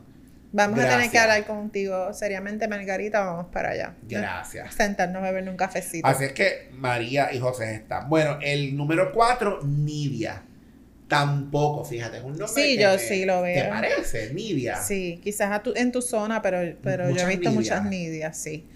[0.57, 3.95] Vamos a tener que hablar contigo seriamente, Margarita, vamos para allá.
[4.09, 4.75] Gracias.
[4.75, 6.07] Sentarnos a beber un cafecito.
[6.07, 8.09] Así es que María y José están.
[8.09, 10.43] Bueno, el número cuatro, Nidia.
[11.09, 12.49] Tampoco, fíjate, es un nombre.
[12.49, 13.65] Sí, yo sí lo veo.
[13.65, 14.33] ¿Te parece?
[14.33, 14.77] Nidia.
[14.83, 18.67] Sí, quizás en tu zona, pero, pero yo he visto muchas Nidias, sí.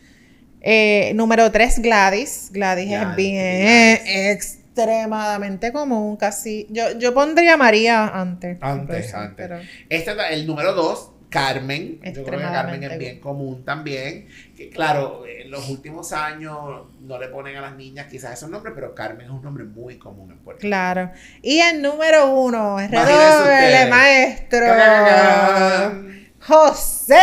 [0.60, 2.50] Eh, número 3, Gladys.
[2.52, 2.92] Gladys.
[2.92, 6.66] es bien extremadamente común, casi.
[6.68, 8.58] Yo, yo pondría María antes.
[8.60, 9.50] Antes, antes.
[9.88, 14.26] Este es el número 2, Carmen, yo creo que Carmen es bien común también.
[14.56, 18.74] Que, claro, en los últimos años no le ponen a las niñas quizás esos nombres,
[18.74, 20.68] pero Carmen es un nombre muy común en Puerto Rico.
[20.68, 21.12] Claro.
[21.40, 24.66] Y el número uno, el redoble maestro.
[26.40, 27.16] José.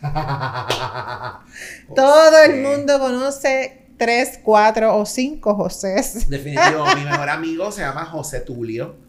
[1.94, 5.96] Todo el mundo conoce tres, cuatro o cinco José.
[6.28, 9.03] Definitivo, mi mejor amigo se llama José Tulio.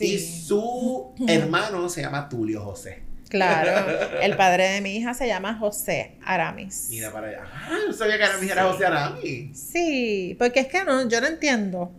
[0.00, 3.02] Y su hermano se llama Tulio José.
[3.28, 3.86] Claro,
[4.22, 6.88] el padre de mi hija se llama José Aramis.
[6.90, 7.42] Mira para allá.
[7.50, 9.58] Ah, no sabía que Aramis era José Aramis.
[9.58, 11.90] Sí, porque es que no, yo no entiendo.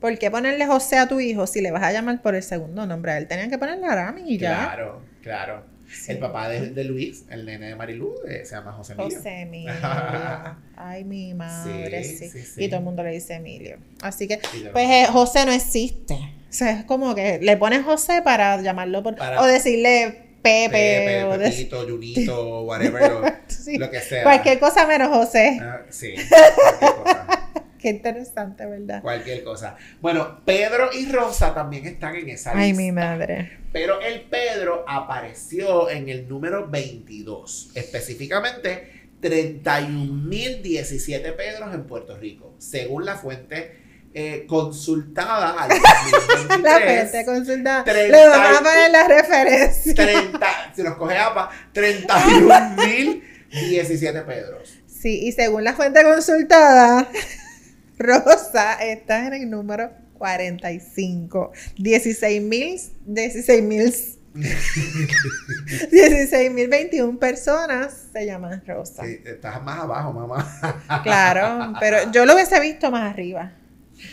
[0.00, 2.86] ¿Por qué ponerle José a tu hijo si le vas a llamar por el segundo
[2.86, 3.26] nombre a él?
[3.26, 4.54] Tenían que ponerle Aramis y ya.
[4.54, 5.76] Claro, claro.
[6.08, 9.16] El papá de, Luis, el nene de Marilú, eh, se llama José Emilio.
[9.16, 9.72] José Emilio.
[10.76, 13.78] Ay, mi madre, sí, Y todo el mundo le dice Emilio.
[14.02, 14.40] Así que,
[14.72, 16.35] pues eh, José no existe.
[16.48, 19.16] O sea, es como que le pones José para llamarlo por...
[19.20, 23.12] o decirle Pepe, o Pepito, Junito, whatever,
[23.78, 24.22] lo, que sea.
[24.22, 25.58] Cualquier cosa menos José.
[25.60, 27.50] Ah, sí, cualquier cosa.
[27.80, 29.02] Qué interesante, ¿verdad?
[29.02, 29.76] Cualquier cosa.
[30.00, 32.64] Bueno, Pedro y Rosa también están en esa lista.
[32.64, 33.58] Ay, mi madre.
[33.72, 43.04] Pero el Pedro apareció en el número 22, específicamente 31.017 Pedros en Puerto Rico, según
[43.04, 43.84] la fuente
[44.18, 46.62] eh, consultada al 2023.
[46.72, 47.84] la fuente consultada.
[47.92, 49.94] Le vamos a poner la referencia.
[49.94, 54.78] 30, si nos coge APA, 31.017 Pedros.
[54.86, 57.06] Sí, y según la fuente consultada,
[57.98, 61.52] Rosa está en el número 45.
[61.76, 63.92] 16 mil, 16 mil
[64.36, 69.04] 16.021 personas se llaman Rosa.
[69.04, 71.02] Sí, estás más abajo, mamá.
[71.02, 73.52] claro, pero yo lo hubiese visto más arriba.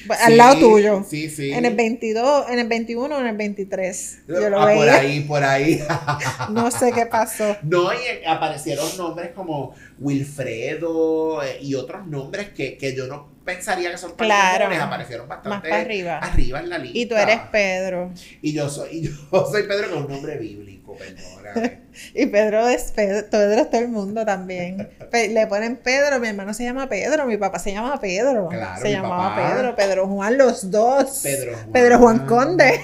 [0.10, 1.06] Al lado tuyo.
[1.10, 1.52] Sí, sí.
[1.52, 4.20] En el 22, en el 21 o en el 23.
[4.28, 4.80] Yo lo ah, veía.
[4.80, 5.84] Por ahí, por ahí.
[6.50, 7.58] no sé qué pasó.
[7.64, 13.92] No, y aparecieron nombres como Wilfredo eh, y otros nombres que, que yo no pensaría
[13.92, 16.20] que son claro, aparecieron bastante más arriba.
[16.20, 16.98] arriba en la lista.
[16.98, 18.12] Y tú eres Pedro.
[18.42, 19.12] Y yo soy, y yo
[19.52, 21.82] soy Pedro con un nombre bíblico, perdóname.
[22.14, 24.90] y Pedro es Pedro, Pedro es todo el mundo también.
[25.12, 28.48] Le ponen Pedro, mi hermano se llama Pedro, mi papá se llama Pedro.
[28.50, 31.20] Claro, se llamaba Pedro, Pedro Juan, los dos.
[31.24, 31.72] Pedro Juan.
[31.72, 32.82] Pedro Juan Conde.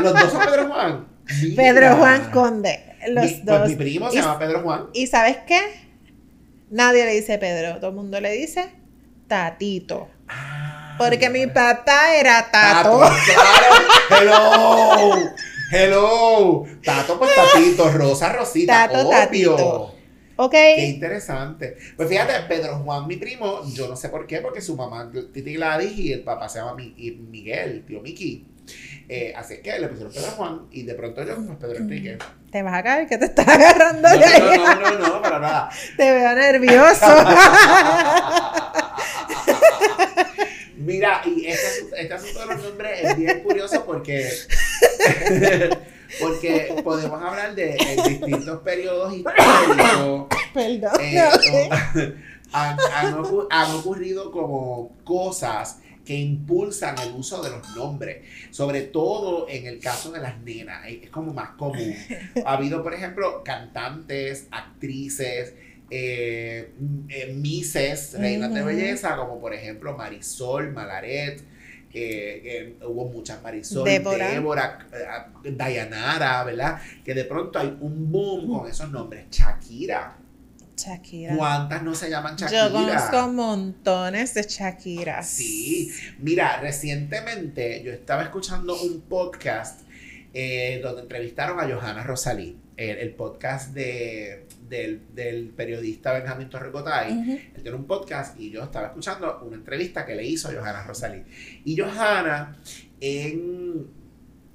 [0.00, 1.08] los dos son Pedro Juan.
[1.56, 2.84] Pedro Juan Conde.
[3.08, 3.58] Los dos.
[3.58, 4.86] Pues mi primo se llama Pedro Juan.
[4.92, 5.60] ¿Y sabes qué?
[6.70, 8.77] Nadie le dice Pedro, todo el mundo le dice
[9.28, 10.08] Tatito.
[10.26, 12.98] Ah, Porque mi papá era Tato.
[12.98, 13.14] Tato
[14.08, 14.20] claro.
[14.20, 15.30] Hello.
[15.70, 16.66] Hello.
[16.82, 17.90] Tato, pues Tatito.
[17.92, 18.88] Rosa, Rosita.
[18.88, 19.10] Tato, obvio.
[19.54, 19.94] Tatito.
[20.36, 20.52] Ok.
[20.52, 21.76] Qué interesante.
[21.96, 25.54] Pues fíjate, Pedro Juan, mi primo, yo no sé por qué, porque su mamá Titi
[25.54, 28.46] Gladys y el papá se llama Miguel, tío Miki.
[29.08, 32.18] Eh, así que le pusieron Pedro Juan y de pronto yo, pues Pedro Enrique.
[32.52, 35.70] Te vas a caer que te estás agarrando no, no, no, no, no, para nada.
[35.96, 37.06] Te veo nervioso.
[40.88, 44.26] Mira, y este, este, asunto de los nombres es bien curioso porque,
[46.18, 47.76] porque podemos hablar de,
[48.08, 50.26] distintos periodos históricos.
[50.54, 50.92] Perdón.
[51.02, 51.20] Eh,
[52.52, 52.78] han,
[53.50, 59.80] han, ocurrido como cosas que impulsan el uso de los nombres, sobre todo en el
[59.80, 61.94] caso de las nenas, es como más común.
[62.46, 65.52] Ha habido, por ejemplo, cantantes, actrices,
[65.90, 66.74] eh,
[67.08, 71.42] eh, Mises, reinas de belleza, como por ejemplo Marisol, Malaret,
[72.86, 74.86] hubo muchas Marisol, Débora,
[75.42, 76.78] eh, Dayanara, ¿verdad?
[77.04, 79.30] Que de pronto hay un boom con esos nombres.
[79.30, 80.18] Shakira.
[80.76, 81.36] Shakira.
[81.36, 82.68] ¿Cuántas no se llaman Shakira?
[82.68, 85.22] Yo conozco montones de Shakira.
[85.22, 85.90] Sí.
[86.18, 89.82] Mira, recientemente yo estaba escuchando un podcast
[90.82, 97.52] donde entrevistaron a Johanna Rosalí, el podcast de del, periodista Benjamín Torrecotay.
[97.54, 101.22] Él tiene un podcast y yo estaba escuchando una entrevista que le hizo Johanna Rosalí.
[101.64, 102.56] Y Johanna,
[103.00, 103.86] en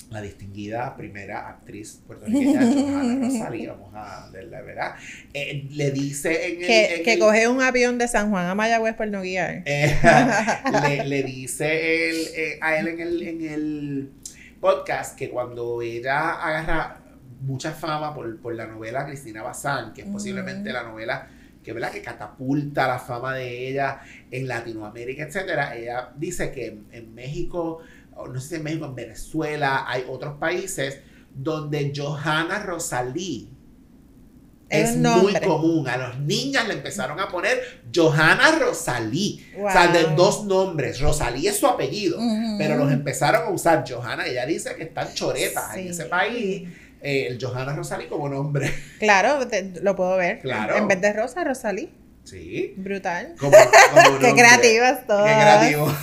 [0.09, 4.95] la distinguida primera actriz puertorriqueña, Johanna Rosalí, vamos a verla, ¿verdad?
[5.33, 7.03] Eh, le dice en el...
[7.03, 9.63] Que, coge un avión de San Juan a Mayagüez por no guiar.
[9.65, 9.97] Eh,
[11.05, 14.09] le, dice él, eh, a él en el, en el
[14.59, 17.02] podcast que cuando ella agarra
[17.43, 21.27] mucha fama por, la novela Cristina Bazán, que es posiblemente la novela
[21.61, 21.91] que, ¿verdad?
[21.91, 25.75] que catapulta la fama de ella en Latinoamérica, etcétera.
[25.75, 27.79] Ella dice que en, México,
[28.15, 30.99] no sé si en México, en Venezuela, hay otros países
[31.33, 33.49] donde Johanna Rosalí
[34.69, 35.87] es, muy común.
[35.87, 39.45] A los niñas le empezaron a poner Johanna Rosalí.
[39.57, 40.99] O sea, de dos nombres.
[40.99, 42.19] Rosalí es su apellido.
[42.57, 44.25] Pero los empezaron a usar Johanna.
[44.25, 46.67] Ella dice que están choretas en ese país
[47.03, 48.73] eh, el Johanna Rosalí como nombre.
[48.99, 49.39] Claro,
[49.81, 50.39] lo puedo ver.
[50.39, 50.77] Claro.
[50.77, 51.89] En vez de Rosa, Rosalí.
[52.23, 52.73] Sí.
[52.77, 53.35] Brutal.
[53.37, 53.51] Como,
[54.21, 55.25] Qué creativas todas.
[55.25, 55.87] Qué creativo.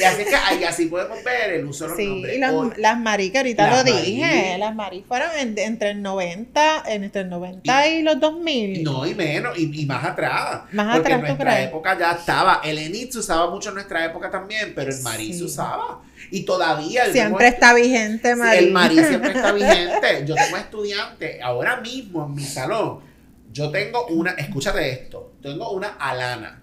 [0.00, 0.24] y así
[0.58, 2.06] que así podemos ver el uso de los sí,
[2.40, 2.78] nombres.
[2.78, 4.58] y las Marí, que ahorita lo dije.
[4.58, 8.82] Las Marí fueron entre el 90, entre el 90 y, los 2000.
[8.82, 10.62] No, y menos, y, más atrás.
[10.72, 12.60] Más porque atrás, en nuestra época ya estaba.
[12.64, 16.02] El Enid se usaba mucho en nuestra época también, pero el Marí se usaba.
[16.32, 17.12] Y todavía.
[17.12, 18.64] Siempre está vigente, Marí.
[18.64, 20.24] El Marí siempre está vigente.
[20.26, 23.12] Yo tengo estudiantes ahora mismo en mi salón
[23.52, 26.62] yo tengo una, escúchate esto, tengo una Alana,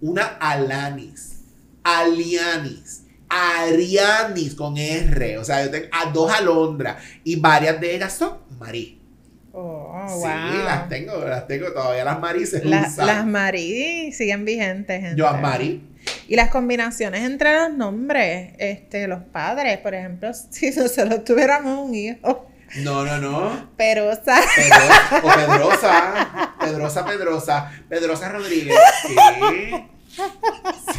[0.00, 1.40] una Alanis,
[1.82, 8.12] Alianis, Arianis con R, o sea, yo tengo a dos Alondras y varias de ellas
[8.12, 9.00] son Marí.
[9.52, 15.18] Oh, sí, las tengo, las tengo todavía las Marí se Las Marí siguen vigentes, gente.
[15.18, 15.82] Yo a Marí.
[16.28, 21.94] Y las combinaciones entre los nombres, este, los padres, por ejemplo, si nosotros tuviéramos un
[21.94, 22.46] hijo.
[22.76, 23.70] No, no, no.
[23.76, 24.40] Perosa.
[24.54, 25.20] Pedrosa.
[25.22, 26.54] O Pedrosa.
[26.60, 27.72] Pedrosa, Pedrosa.
[27.88, 28.76] Pedrosa Rodríguez.
[29.06, 29.14] Sí.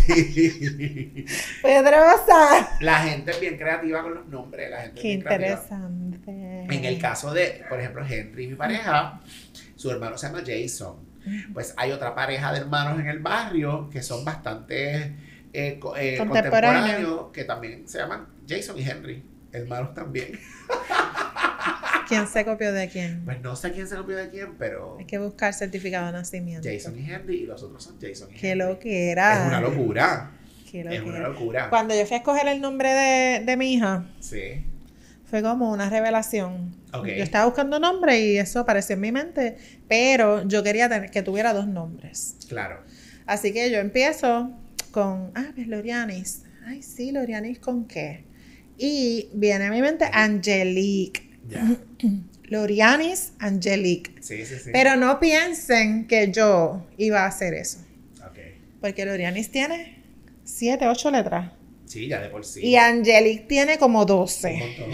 [0.06, 1.26] Sí.
[1.62, 2.78] Pedrosa.
[2.80, 4.70] La gente es bien creativa con los nombres.
[4.70, 5.48] La gente Qué es bien creativa.
[5.62, 6.66] interesante.
[6.76, 9.22] En el caso de, por ejemplo, Henry, mi pareja,
[9.76, 11.09] su hermano se llama Jason.
[11.54, 15.16] Pues hay otra pareja de hermanos en el barrio que son bastante
[15.54, 17.32] eh, co- eh, Contemporáneos.
[17.34, 19.24] que también se llaman Jason y Henry.
[19.52, 20.40] Hermanos también.
[22.08, 23.24] ¿Quién se copió de quién?
[23.24, 26.68] Pues no sé quién se copió de quién, pero Hay que buscar certificado de nacimiento.
[26.72, 28.66] Jason y Henry y los otros son Jason y Qué Henry.
[28.68, 29.42] lo que era.
[29.44, 30.32] Es una locura.
[30.70, 31.70] Qué Es una locura.
[31.70, 34.66] Cuando yo fui a escoger el nombre de, de mi hija, Sí.
[35.30, 36.76] Fue como una revelación.
[36.92, 39.58] Yo estaba buscando nombre y eso apareció en mi mente,
[39.88, 42.36] pero yo quería tener, que tuviera dos nombres.
[42.48, 42.84] Claro.
[43.28, 44.52] Así que yo empiezo
[44.92, 46.44] con, ah, pues Lorianis.
[46.66, 48.26] Ay, sí, Lorianis con qué.
[48.78, 51.30] Y viene a mi mente Angelique.
[51.48, 51.78] Ya.
[52.46, 54.16] Lorianis Angelique.
[54.22, 54.72] Sí, sí, sí.
[54.74, 57.80] Pero no piensen que yo iba a hacer eso.
[58.26, 58.40] Ok.
[58.82, 60.04] Porque Lorianis tiene
[60.44, 61.52] siete, ocho letras.
[61.90, 62.60] Sí, ya de por sí.
[62.64, 64.54] Y Angelique tiene como Un 12.
[64.54, 64.92] montón,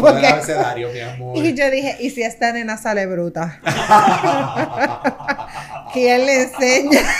[0.00, 1.36] todo, el abecedario, mi amor.
[1.44, 3.60] Y yo dije, ¿y si esta nena sale bruta?
[5.92, 7.00] ¿Quién le enseña?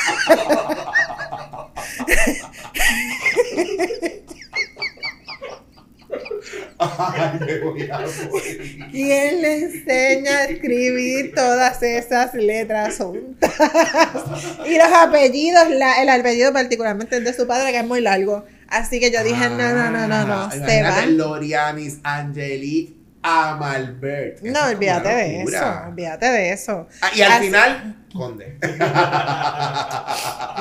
[6.78, 7.98] Ay, me voy a
[8.30, 8.86] morir.
[8.90, 13.50] ¿Quién le enseña a escribir todas esas letras juntas?
[14.66, 18.44] Y los apellidos, la- el apellido particularmente el de su padre, que es muy largo.
[18.70, 21.16] Así que yo dije, no, no, no, no, no, Ah, se van.
[21.18, 24.40] Lorianis, Angelique, Amalbert.
[24.42, 26.86] No, olvídate de eso, olvídate de eso.
[27.02, 28.56] Ah, y al Así- final, Conde.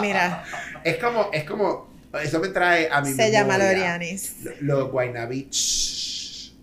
[0.01, 0.43] Mira,
[0.83, 1.89] es como, es como,
[2.21, 4.35] eso me trae a mi se llama Lorianis.
[4.43, 6.53] lo- Los Guaynabich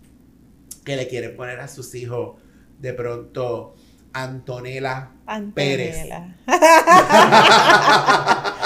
[0.85, 2.37] que le quieren poner a sus hijos
[2.79, 3.75] de pronto
[4.23, 5.11] Antonella
[5.55, 5.97] Pérez.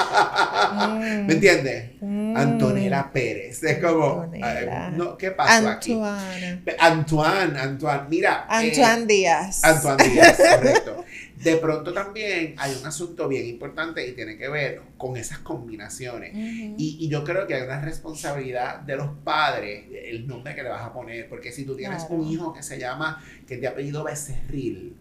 [0.73, 1.27] Mm.
[1.27, 1.91] ¿Me entiendes?
[2.01, 2.37] Mm.
[2.37, 3.63] Antonella Pérez.
[3.65, 4.91] Es como, Antonella.
[4.91, 5.93] no, ¿qué pasó aquí?
[5.93, 6.63] Antoine.
[6.79, 8.47] Antoine, Antoine, mira.
[8.49, 9.65] eh, Antoine Díaz.
[9.65, 11.05] Antoine Díaz, correcto.
[11.37, 16.33] De pronto también hay un asunto bien importante y tiene que ver con esas combinaciones.
[16.35, 20.69] Y, y yo creo que hay una responsabilidad de los padres, el nombre que le
[20.69, 22.23] vas a poner, porque si tú tienes Claro.
[22.23, 24.95] un hijo que se llama, que es de apellido Becerril,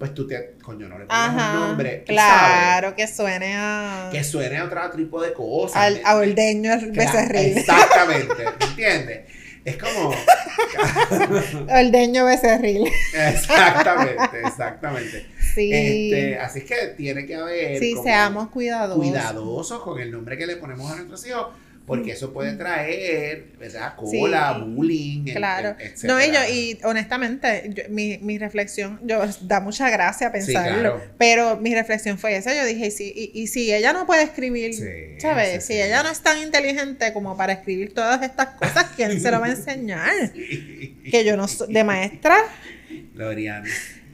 [0.00, 1.52] pues tú te, coño, no le pones Ajá.
[1.60, 5.76] un nombre, claro, que suene a, que suene a otro tipo de cosas.
[5.76, 7.58] al, ¿me- a ordeño becerril.
[7.58, 9.20] Exactamente, ¿me entiendes?
[9.62, 10.10] Es como,
[11.68, 12.90] Ordeño becerril.
[13.14, 15.26] exactamente, exactamente.
[15.54, 15.70] Sí.
[15.72, 18.96] Este, así es que tiene que haber sí, seamos cuidadosos.
[19.04, 21.48] cuidadosos con el nombre que le ponemos a nuestros hijos,
[21.86, 23.94] porque eso puede traer, ¿verdad?
[23.96, 24.64] Cola, Sí.
[24.70, 25.76] bullying, et- Claro.
[25.78, 30.32] et- No, y yo, y honestamente, yo- mi, mi reflexión, yo da mucha gracia Sí,
[30.32, 31.02] pensarlo, claro.
[31.18, 32.54] pero mi reflexión fue esa.
[32.54, 34.84] Yo dije, y si, y, y si ella no puede escribir, Sí,
[35.18, 35.64] ¿sabes?
[35.64, 35.82] sí, si sí.
[35.82, 39.46] ella no es tan inteligente como para escribir todas estas cosas, ¿quién se lo va
[39.46, 40.10] a enseñar?
[41.10, 42.36] Que yo no soy de maestra.
[43.14, 43.64] Lorian.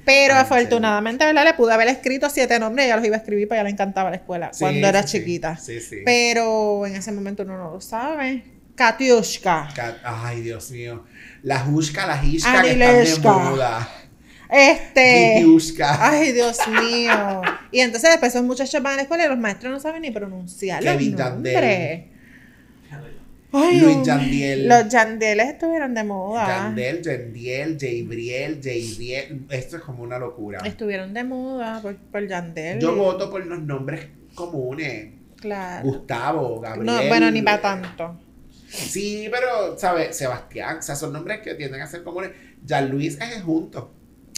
[0.07, 1.45] Pero Ay, afortunadamente, ¿verdad?
[1.45, 3.71] Le pude haber escrito siete nombres y ella los iba a escribir, a ella le
[3.71, 5.19] encantaba la escuela Sí, cuando era sí, sí.
[5.19, 5.57] chiquita.
[5.57, 5.97] Sí, sí.
[6.05, 8.45] Pero en ese momento uno no lo sabe.
[8.77, 9.69] Katiushka.
[10.05, 11.05] Ay, Dios mío.
[11.43, 13.19] La Jushka, la Hishka que están de
[13.51, 13.89] moda.
[14.49, 15.35] Este.
[15.39, 16.09] Kitiushka.
[16.11, 17.43] Ay, Dios mío.
[17.73, 20.11] Y entonces después esos muchachos van a la escuela y los maestros no saben ni
[20.13, 22.05] pronunciar los Kevin nombres.
[23.53, 24.69] Ay, Luis Yandiel.
[24.69, 26.47] Los Yandeles estuvieron de moda.
[26.47, 29.47] Yandel, Yandiel, Jabriel, Jabriel.
[29.51, 30.61] Esto es como una locura.
[30.65, 32.81] Estuvieron de moda por, por Yandel.
[32.81, 35.15] Yo voto por los nombres comunes.
[35.41, 35.87] Claro.
[35.87, 36.87] Gustavo, Gabriel.
[36.87, 38.19] No, bueno, ni para tanto.
[38.69, 40.17] Sí, pero, ¿sabes?
[40.17, 42.33] Sebastián, o sea, son nombres que tienden a ser comunes.
[42.65, 43.93] Jean Luis es junto.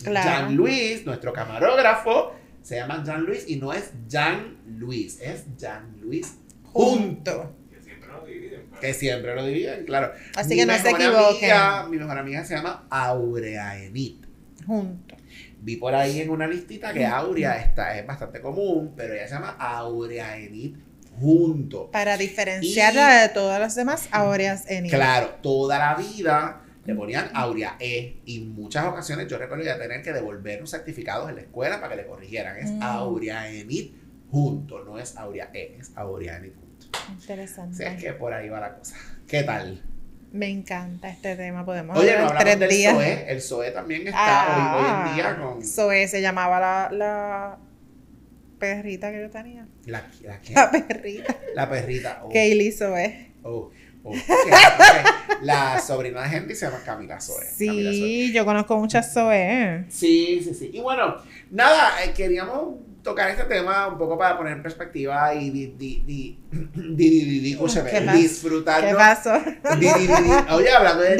[0.04, 0.28] Claro.
[0.28, 2.32] Jean Luis, nuestro camarógrafo,
[2.62, 7.54] se llama Jean Luis y no es Jean Luis, es Jean Luis junto
[7.88, 8.62] siempre nos dividen.
[8.67, 10.12] pero- Que siempre lo dividen, claro.
[10.36, 11.50] Así Mi que no se equivoquen.
[11.50, 14.16] amiga- mi mejor amiga se llama Aurea Enid.
[14.66, 15.16] Junto.
[15.60, 19.34] Vi por ahí en una listita que Aurea está, es bastante común, pero ella se
[19.34, 20.76] llama Aurea Enid
[21.18, 21.90] junto.
[21.90, 27.76] Para diferenciarla de todas las demás aureas en Claro, toda la vida le ponían Aurea
[27.80, 31.80] E y muchas ocasiones yo recuerdo ya tener que devolver los certificados en la escuela
[31.80, 32.56] para que le corrigieran.
[32.58, 32.82] Es Mm.
[32.82, 33.90] Aurea Enid
[34.30, 36.67] junto, no es Aurea E, es Aurea Enid junto.
[37.20, 37.86] Interesante.
[37.86, 38.96] Así es que por ahí va la cosa.
[39.26, 39.82] ¿Qué tal?
[40.32, 41.64] Me encanta este tema.
[41.64, 42.94] Podemos Oye, no hablar hablamos tres del días.
[42.94, 43.32] SOE.
[43.32, 45.64] El SOE también está Ah, hoy, hoy en día con...
[45.64, 47.58] Zoe se llamaba la, la
[48.58, 49.66] perrita que yo tenía.
[49.86, 50.52] ¿La, la qué?
[50.54, 51.36] La perrita.
[51.54, 52.20] La perrita.
[52.24, 52.30] Oh.
[52.34, 53.32] Hizo Zoe.
[53.42, 53.70] Oh.
[54.04, 54.12] oh
[55.42, 57.44] La sobrina de Henry se llama Camila Zoe.
[57.46, 59.84] Sí, yo conozco muchas Zoe.
[59.88, 60.70] Sí, sí, sí.
[60.74, 61.16] Y bueno,
[61.50, 66.02] nada, eh, queríamos tocar este tema un poco para poner en perspectiva y di, di,
[66.04, 67.56] di, di, di, di,
[68.12, 68.84] disfrutar.
[68.84, 69.34] ¿Qué pasó?
[70.54, 71.16] Oye, hablando de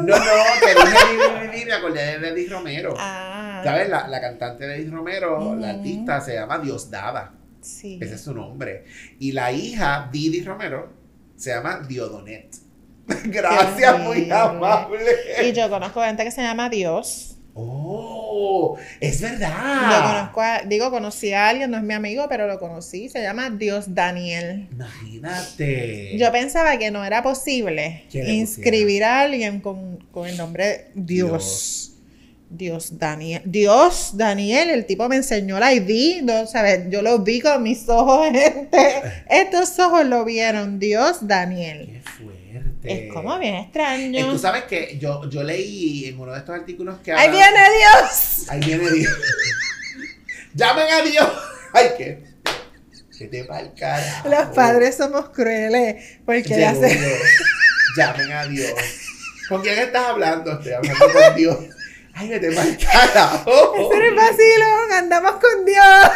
[0.00, 0.24] No, no,
[0.60, 0.74] que
[1.52, 2.94] dije me acordé de Edith Romero.
[2.98, 3.60] Ah.
[3.64, 3.88] ¿Sabes?
[3.88, 7.32] La, la cantante de Edith Romero, la artista, se llama Diosdada.
[7.60, 7.98] Sí.
[8.00, 8.84] Ese es su nombre.
[9.18, 10.92] Y la hija, Didi Romero,
[11.36, 12.54] se llama Diodonet.
[13.24, 15.04] Gracias, muy amable.
[15.42, 17.33] Y yo conozco gente que se llama Dios.
[17.56, 19.52] Oh, es verdad.
[19.88, 23.50] Lo conozco, digo, conocí a alguien, no es mi amigo, pero lo conocí, se llama
[23.50, 24.66] Dios Daniel.
[24.72, 26.18] Imagínate.
[26.18, 31.92] Yo pensaba que no era posible inscribir a alguien con, el nombre Dios.
[32.50, 32.98] Dios.
[32.98, 33.42] Daniel.
[33.44, 36.88] Dios Daniel, el tipo me enseñó la ID, no, ¿sabes?
[36.88, 39.02] Yo lo vi con mis ojos, gente.
[39.30, 41.86] Estos ojos lo vieron, Dios Daniel.
[41.86, 42.33] Qué
[42.84, 44.18] Es como bien extraño.
[44.18, 47.12] Eh, tú sabes que yo, yo leí en uno de estos artículos que.
[47.12, 48.48] ¡Ahí viene Dios!
[48.48, 49.12] Ahí viene Dios.
[50.54, 51.28] ¡Llamen a Dios!
[51.72, 52.34] ¡Ay, qué!
[53.16, 54.28] Que te va el carajo.
[54.28, 56.18] Los padres somos crueles.
[56.26, 56.98] Porque ya se.
[57.96, 58.72] Llamen a Dios.
[59.48, 60.52] ¿Con quién estás hablando?
[60.52, 61.58] Estoy hablando con Dios.
[62.14, 63.74] ¡Ay, que te va el carajo!
[63.76, 64.92] Ese es vacilón.
[64.92, 66.10] Andamos con Dios.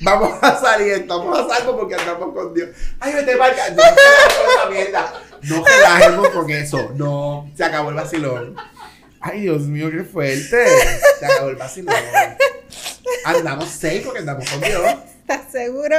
[0.00, 2.70] Vamos a salir, estamos a salvo porque andamos con Dios.
[2.98, 3.70] Ay, vete marca.
[3.70, 5.12] No, esa mierda.
[5.42, 6.90] No relajemos con eso.
[6.94, 8.56] No, se acabó el vacilón.
[9.20, 10.66] Ay, Dios mío, qué fuerte.
[11.18, 11.94] Se acabó el vacilón.
[13.24, 14.82] Andamos safe porque andamos con Dios.
[15.20, 15.96] ¿Estás seguro?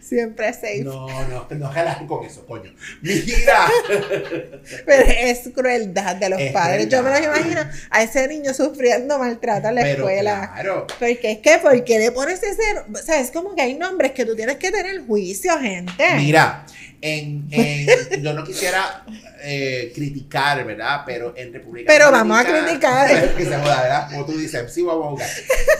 [0.00, 0.82] Siempre safe.
[0.84, 2.72] No, no, no relajen con eso, coño.
[3.02, 3.66] Mira.
[4.86, 6.88] Pero es crueldad de los padres.
[6.88, 7.60] Yo me lo imagino
[7.90, 10.50] a ese niño sufriendo maltrato en la escuela.
[10.54, 10.86] Claro.
[10.98, 12.62] Porque es que, ¿por qué le pones ese?
[12.92, 16.04] O sea, es como que hay nombres que tú tienes que tener juicio, gente.
[16.16, 16.66] Mira,
[17.00, 17.48] en,
[18.22, 19.04] yo no quisiera
[19.42, 21.02] eh, criticar, ¿verdad?
[21.06, 23.34] Pero en República Pero vamos a criticar.
[23.36, 24.10] Que se joda, ¿verdad?
[24.10, 25.28] Como tú dices, sí, vamos a jugar.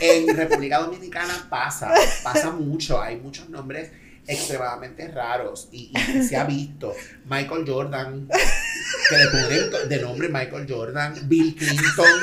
[0.01, 1.93] En República Dominicana pasa,
[2.23, 3.01] pasa mucho.
[3.01, 3.89] Hay muchos nombres
[4.27, 5.91] extremadamente raros y,
[6.27, 6.95] se ha visto.
[7.25, 8.27] Michael Jordan,
[9.09, 12.21] que le ponen de nombre Michael Jordan, Bill Clinton,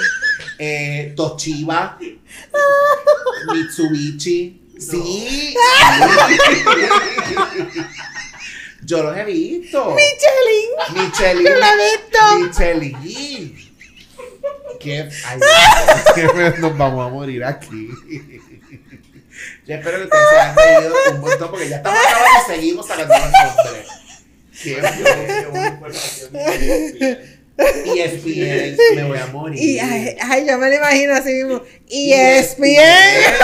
[0.59, 1.99] eh, Toshiba,
[3.53, 4.65] Mitsubishi.
[4.79, 5.55] Sí.
[8.89, 9.95] Yo los he visto.
[9.95, 10.71] Michelin.
[10.95, 11.45] Michelin.
[11.45, 12.19] Yo lo he visto.
[12.41, 13.69] Michelin.
[14.81, 15.09] ¿Qué?
[15.27, 15.41] Ay,
[16.59, 17.91] nos vamos a morir aquí.
[19.67, 22.87] Yo espero que ustedes se hayan reído un montón porque ya estamos acabando y seguimos
[22.87, 23.89] sacando los nombres.
[24.63, 24.81] Qué
[25.51, 25.99] bueno.
[27.85, 29.61] Y ESPN, me voy a morir.
[29.61, 31.63] Y, ay, yo me lo imagino así mismo.
[31.89, 33.35] Y ESPN.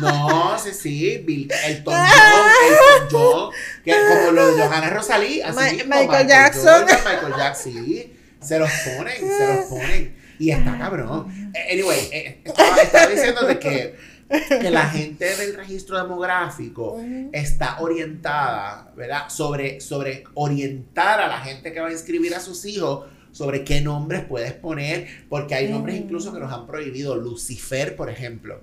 [0.00, 1.22] No, sí, sí.
[1.24, 3.52] Bill, el Tom John, el Tom John,
[3.84, 6.84] que como lo de Johanna Rosalí, así mismo, Michael, Michael Jackson.
[6.84, 8.14] Michael Jackson, sí.
[8.40, 10.16] Se los ponen, se los ponen.
[10.38, 11.52] Y está cabrón.
[11.72, 13.96] Anyway, eh, estaba, estaba diciendo de que
[14.60, 17.00] que la gente del registro demográfico
[17.32, 19.28] está orientada, ¿verdad?
[19.28, 23.80] Sobre, sobre orientar a la gente que va a inscribir a sus hijos sobre qué
[23.80, 27.16] nombres puedes poner, porque hay nombres incluso que nos han prohibido.
[27.16, 28.60] Lucifer, por ejemplo.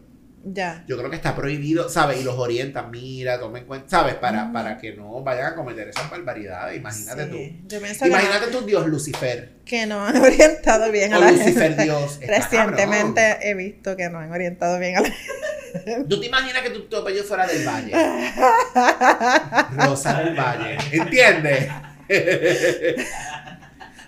[0.48, 0.84] Ya.
[0.88, 2.22] Yo creo que está prohibido, ¿sabes?
[2.22, 4.14] Y los orientan, mira, tomen cuenta, ¿sabes?
[4.16, 6.78] Para, para que no vayan a cometer esas barbaridades.
[6.78, 7.76] Imagínate tú.
[8.06, 9.54] Imagínate tu Dios Lucifer.
[9.66, 12.20] Que no han orientado bien a la Lucifer Dios.
[12.22, 15.45] Recientemente he visto que no han orientado bien a la gente.
[16.10, 17.94] ¿Tú te imaginas que tu, tu apellido fuera del Valle?
[19.86, 20.78] Rosa del Valle.
[20.92, 21.70] ¿Entiendes?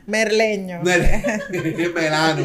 [0.05, 0.81] Merleño.
[1.93, 2.43] Melano.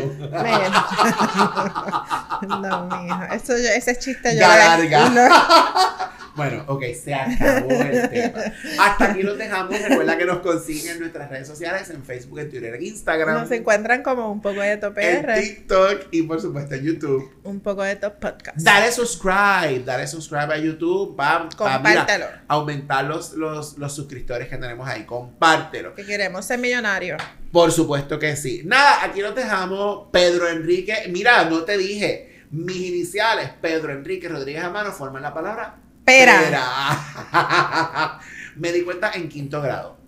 [2.48, 3.22] no, mijo.
[3.32, 6.10] Eso ese chiste yo larga.
[6.34, 8.40] Bueno, ok, se acabó el tema.
[8.78, 9.80] Hasta aquí los dejamos.
[9.80, 13.40] Recuerda que nos consiguen en nuestras redes sociales, en Facebook, en Twitter, en Instagram.
[13.42, 17.30] Nos encuentran como un poco de Top En TikTok y por supuesto en YouTube.
[17.44, 18.58] Un poco de Top Podcast.
[18.58, 21.18] Dale subscribe, dale subscribe a YouTube.
[21.18, 22.26] Va, Compártelo.
[22.48, 25.04] aumentar los, los, los suscriptores que tenemos ahí.
[25.04, 25.94] Compártelo.
[25.94, 27.22] Que queremos ser millonarios.
[27.50, 28.62] Por supuesto que sí.
[28.64, 30.08] Nada, aquí nos dejamos.
[30.10, 30.94] Pedro Enrique.
[31.10, 32.28] Mira, no te dije.
[32.50, 36.40] Mis iniciales, Pedro Enrique Rodríguez Amaro, forman la palabra Pera.
[36.40, 38.20] Pera.
[38.56, 40.02] me di cuenta en quinto grado.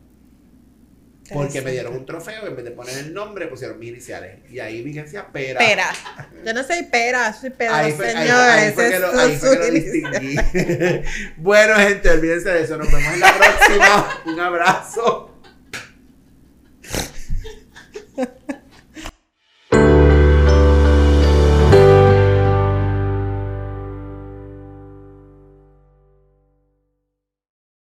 [1.33, 4.41] Porque me dieron un trofeo y en vez de poner el nombre pusieron mis iniciales.
[4.51, 5.59] Y ahí vi que decía pera.
[5.59, 5.91] Pera.
[6.45, 7.79] Yo no soy pera, soy pera.
[7.79, 10.37] Ahí fue, señores, ahí, ahí fue ahí fue que lo distinguí.
[11.39, 12.77] bueno, gente, olvídense de eso.
[12.77, 14.23] Nos vemos en la próxima.
[14.27, 15.31] un abrazo.